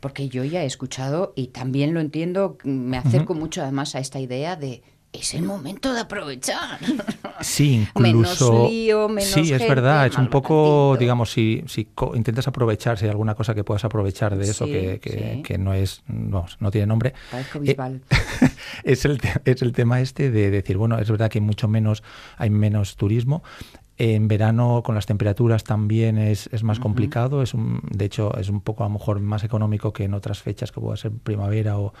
[0.00, 4.20] Porque yo ya he escuchado y también lo entiendo, me acerco mucho además a esta
[4.20, 6.78] idea de es el momento de aprovechar.
[7.40, 8.68] Sí, Menos incluso.
[8.68, 10.08] lío, menos sí, es gente, verdad.
[10.08, 14.36] Es un poco, digamos, si, si intentas aprovechar, si hay alguna cosa que puedas aprovechar
[14.36, 15.42] de eso Sí, que, que- sí.
[15.44, 17.14] que no es, vamos, no tiene nombre.
[17.64, 17.76] Eh,
[18.82, 22.02] es, el, es el tema este de decir, bueno, es verdad que hay mucho menos,
[22.38, 23.44] hay menos turismo.
[24.00, 28.48] En verano con las temperaturas también es, es más complicado, es un, de hecho es
[28.48, 31.78] un poco a lo mejor más económico que en otras fechas que pueda ser primavera
[31.78, 31.92] o,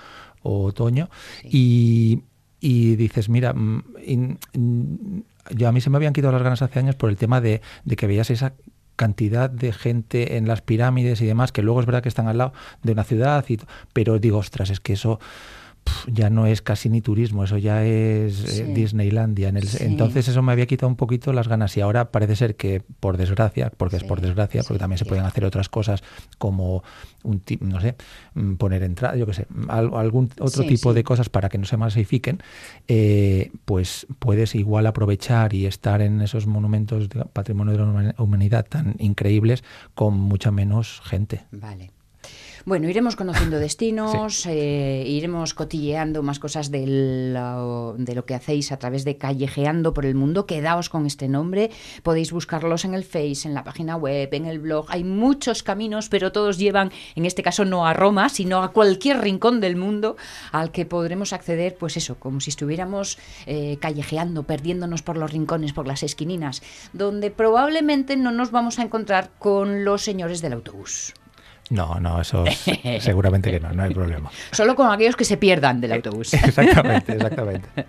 [0.42, 1.10] o otoño.
[1.42, 2.22] Y,
[2.60, 5.18] y dices, mira, mm, in- mm,
[5.56, 7.62] yo a mí se me habían quitado las ganas hace años por el tema de,
[7.84, 8.52] de que veías esa
[8.94, 12.38] cantidad de gente en las pirámides y demás, que luego es verdad que están al
[12.38, 13.58] lado de una ciudad, y,
[13.92, 15.18] pero digo, ostras, es que eso
[16.06, 18.72] ya no es casi ni turismo, eso ya es eh.
[18.74, 19.48] Disneylandia.
[19.48, 19.84] En el, Sí.
[19.84, 23.16] Entonces eso me había quitado un poquito las ganas y ahora parece ser que, por
[23.16, 26.02] desgracia, porque es por desgracia, porque también se pueden hacer otras cosas
[26.38, 26.82] como
[27.24, 27.96] un no sé,
[28.34, 31.64] mm, poner entrada, yo qué sé, al- algún otro tipo de cosas para que no
[31.66, 32.40] se masifiquen,
[32.86, 38.14] eh, pues puedes igual aprovechar y estar en esos monumentos de patrimonio de la humani-
[38.18, 39.64] humanidad tan increíbles
[39.94, 41.44] con mucha menos gente.
[41.52, 41.90] Vale.
[42.64, 48.72] Bueno, iremos conociendo destinos, eh, iremos cotilleando más cosas de lo, de lo que hacéis
[48.72, 50.46] a través de Callejeando por el Mundo.
[50.46, 51.70] Quedaos con este nombre.
[52.02, 54.86] Podéis buscarlos en el Face, en la página web, en el blog.
[54.88, 59.20] Hay muchos caminos, pero todos llevan, en este caso, no a Roma, sino a cualquier
[59.20, 60.16] rincón del mundo
[60.52, 65.72] al que podremos acceder, pues eso, como si estuviéramos eh, callejeando, perdiéndonos por los rincones,
[65.72, 71.14] por las esquininas, donde probablemente no nos vamos a encontrar con los señores del autobús.
[71.70, 72.64] No, no, eso es-
[73.02, 74.30] seguramente que no, no hay problema.
[74.52, 76.32] Solo con aquellos que se pierdan del autobús.
[76.44, 77.68] Exactamente, exactamente.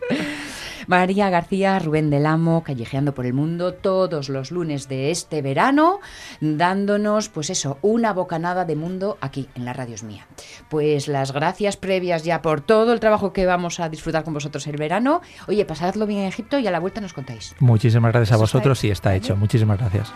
[0.88, 5.99] María García, Rubén del Amo, callejeando por el mundo todos los lunes de este verano,
[6.41, 10.25] dándonos, pues eso, una bocanada de mundo aquí en la Radio es Mía.
[10.67, 14.65] Pues las gracias previas ya por todo el trabajo que vamos a disfrutar con vosotros
[14.65, 15.21] el verano.
[15.47, 17.55] Oye, pasadlo bien en Egipto y a la vuelta nos contáis.
[17.59, 19.36] Muchísimas gracias a vosotros y está hecho.
[19.36, 20.11] Muchísimas gracias.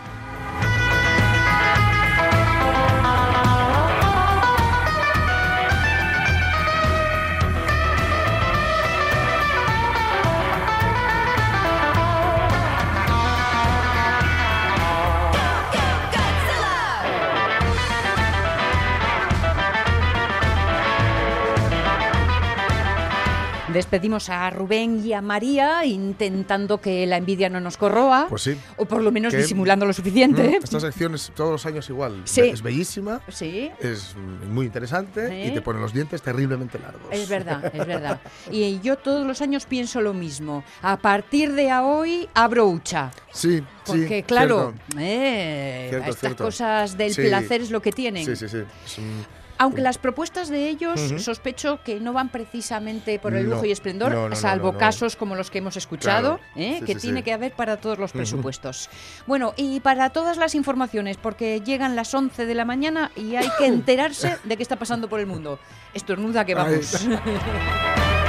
[23.74, 28.26] Despedimos a Rubén y a María intentando que la envidia no nos corroa.
[28.28, 28.56] Pues sí.
[28.76, 30.42] O por lo menos Que- disimulando lo suficiente.
[30.60, 30.62] Mm.
[30.64, 32.22] Esta sección es todos los años igual.
[32.24, 32.42] Sí.
[32.42, 33.70] Es bellísima, Sí.
[33.80, 34.14] es
[34.48, 35.48] muy interesante ¿Eh?
[35.48, 37.02] y te pone los dientes terriblemente largos.
[37.10, 38.20] Es verdad, es verdad.
[38.50, 40.62] Y yo todos los años pienso lo mismo.
[40.80, 43.10] A partir de hoy abro hucha.
[43.32, 45.00] Sí, Porque sí, claro, cierto.
[45.00, 46.44] eh, Cierto, estas cierto.
[46.44, 47.22] cosas del Sí.
[47.22, 48.24] placer es lo que tienen.
[48.24, 48.58] Sí, sí, sí.
[48.86, 49.26] Es un-
[49.58, 53.70] Aunque las propuestas de ellos sospecho que no van precisamente por el No, lujo y
[53.72, 56.50] esplendor, no, no, no, salvo casos como los que hemos escuchado, Claro.
[56.56, 56.76] ¿eh?
[56.80, 57.24] Sí, que sí, tiene sí.
[57.24, 58.88] que haber para todos los presupuestos.
[59.26, 63.48] Bueno, y para todas las informaciones, porque llegan las 11 de la mañana y hay
[63.58, 65.58] que enterarse de qué está pasando por el mundo.
[65.94, 67.06] Estornuda que vamos.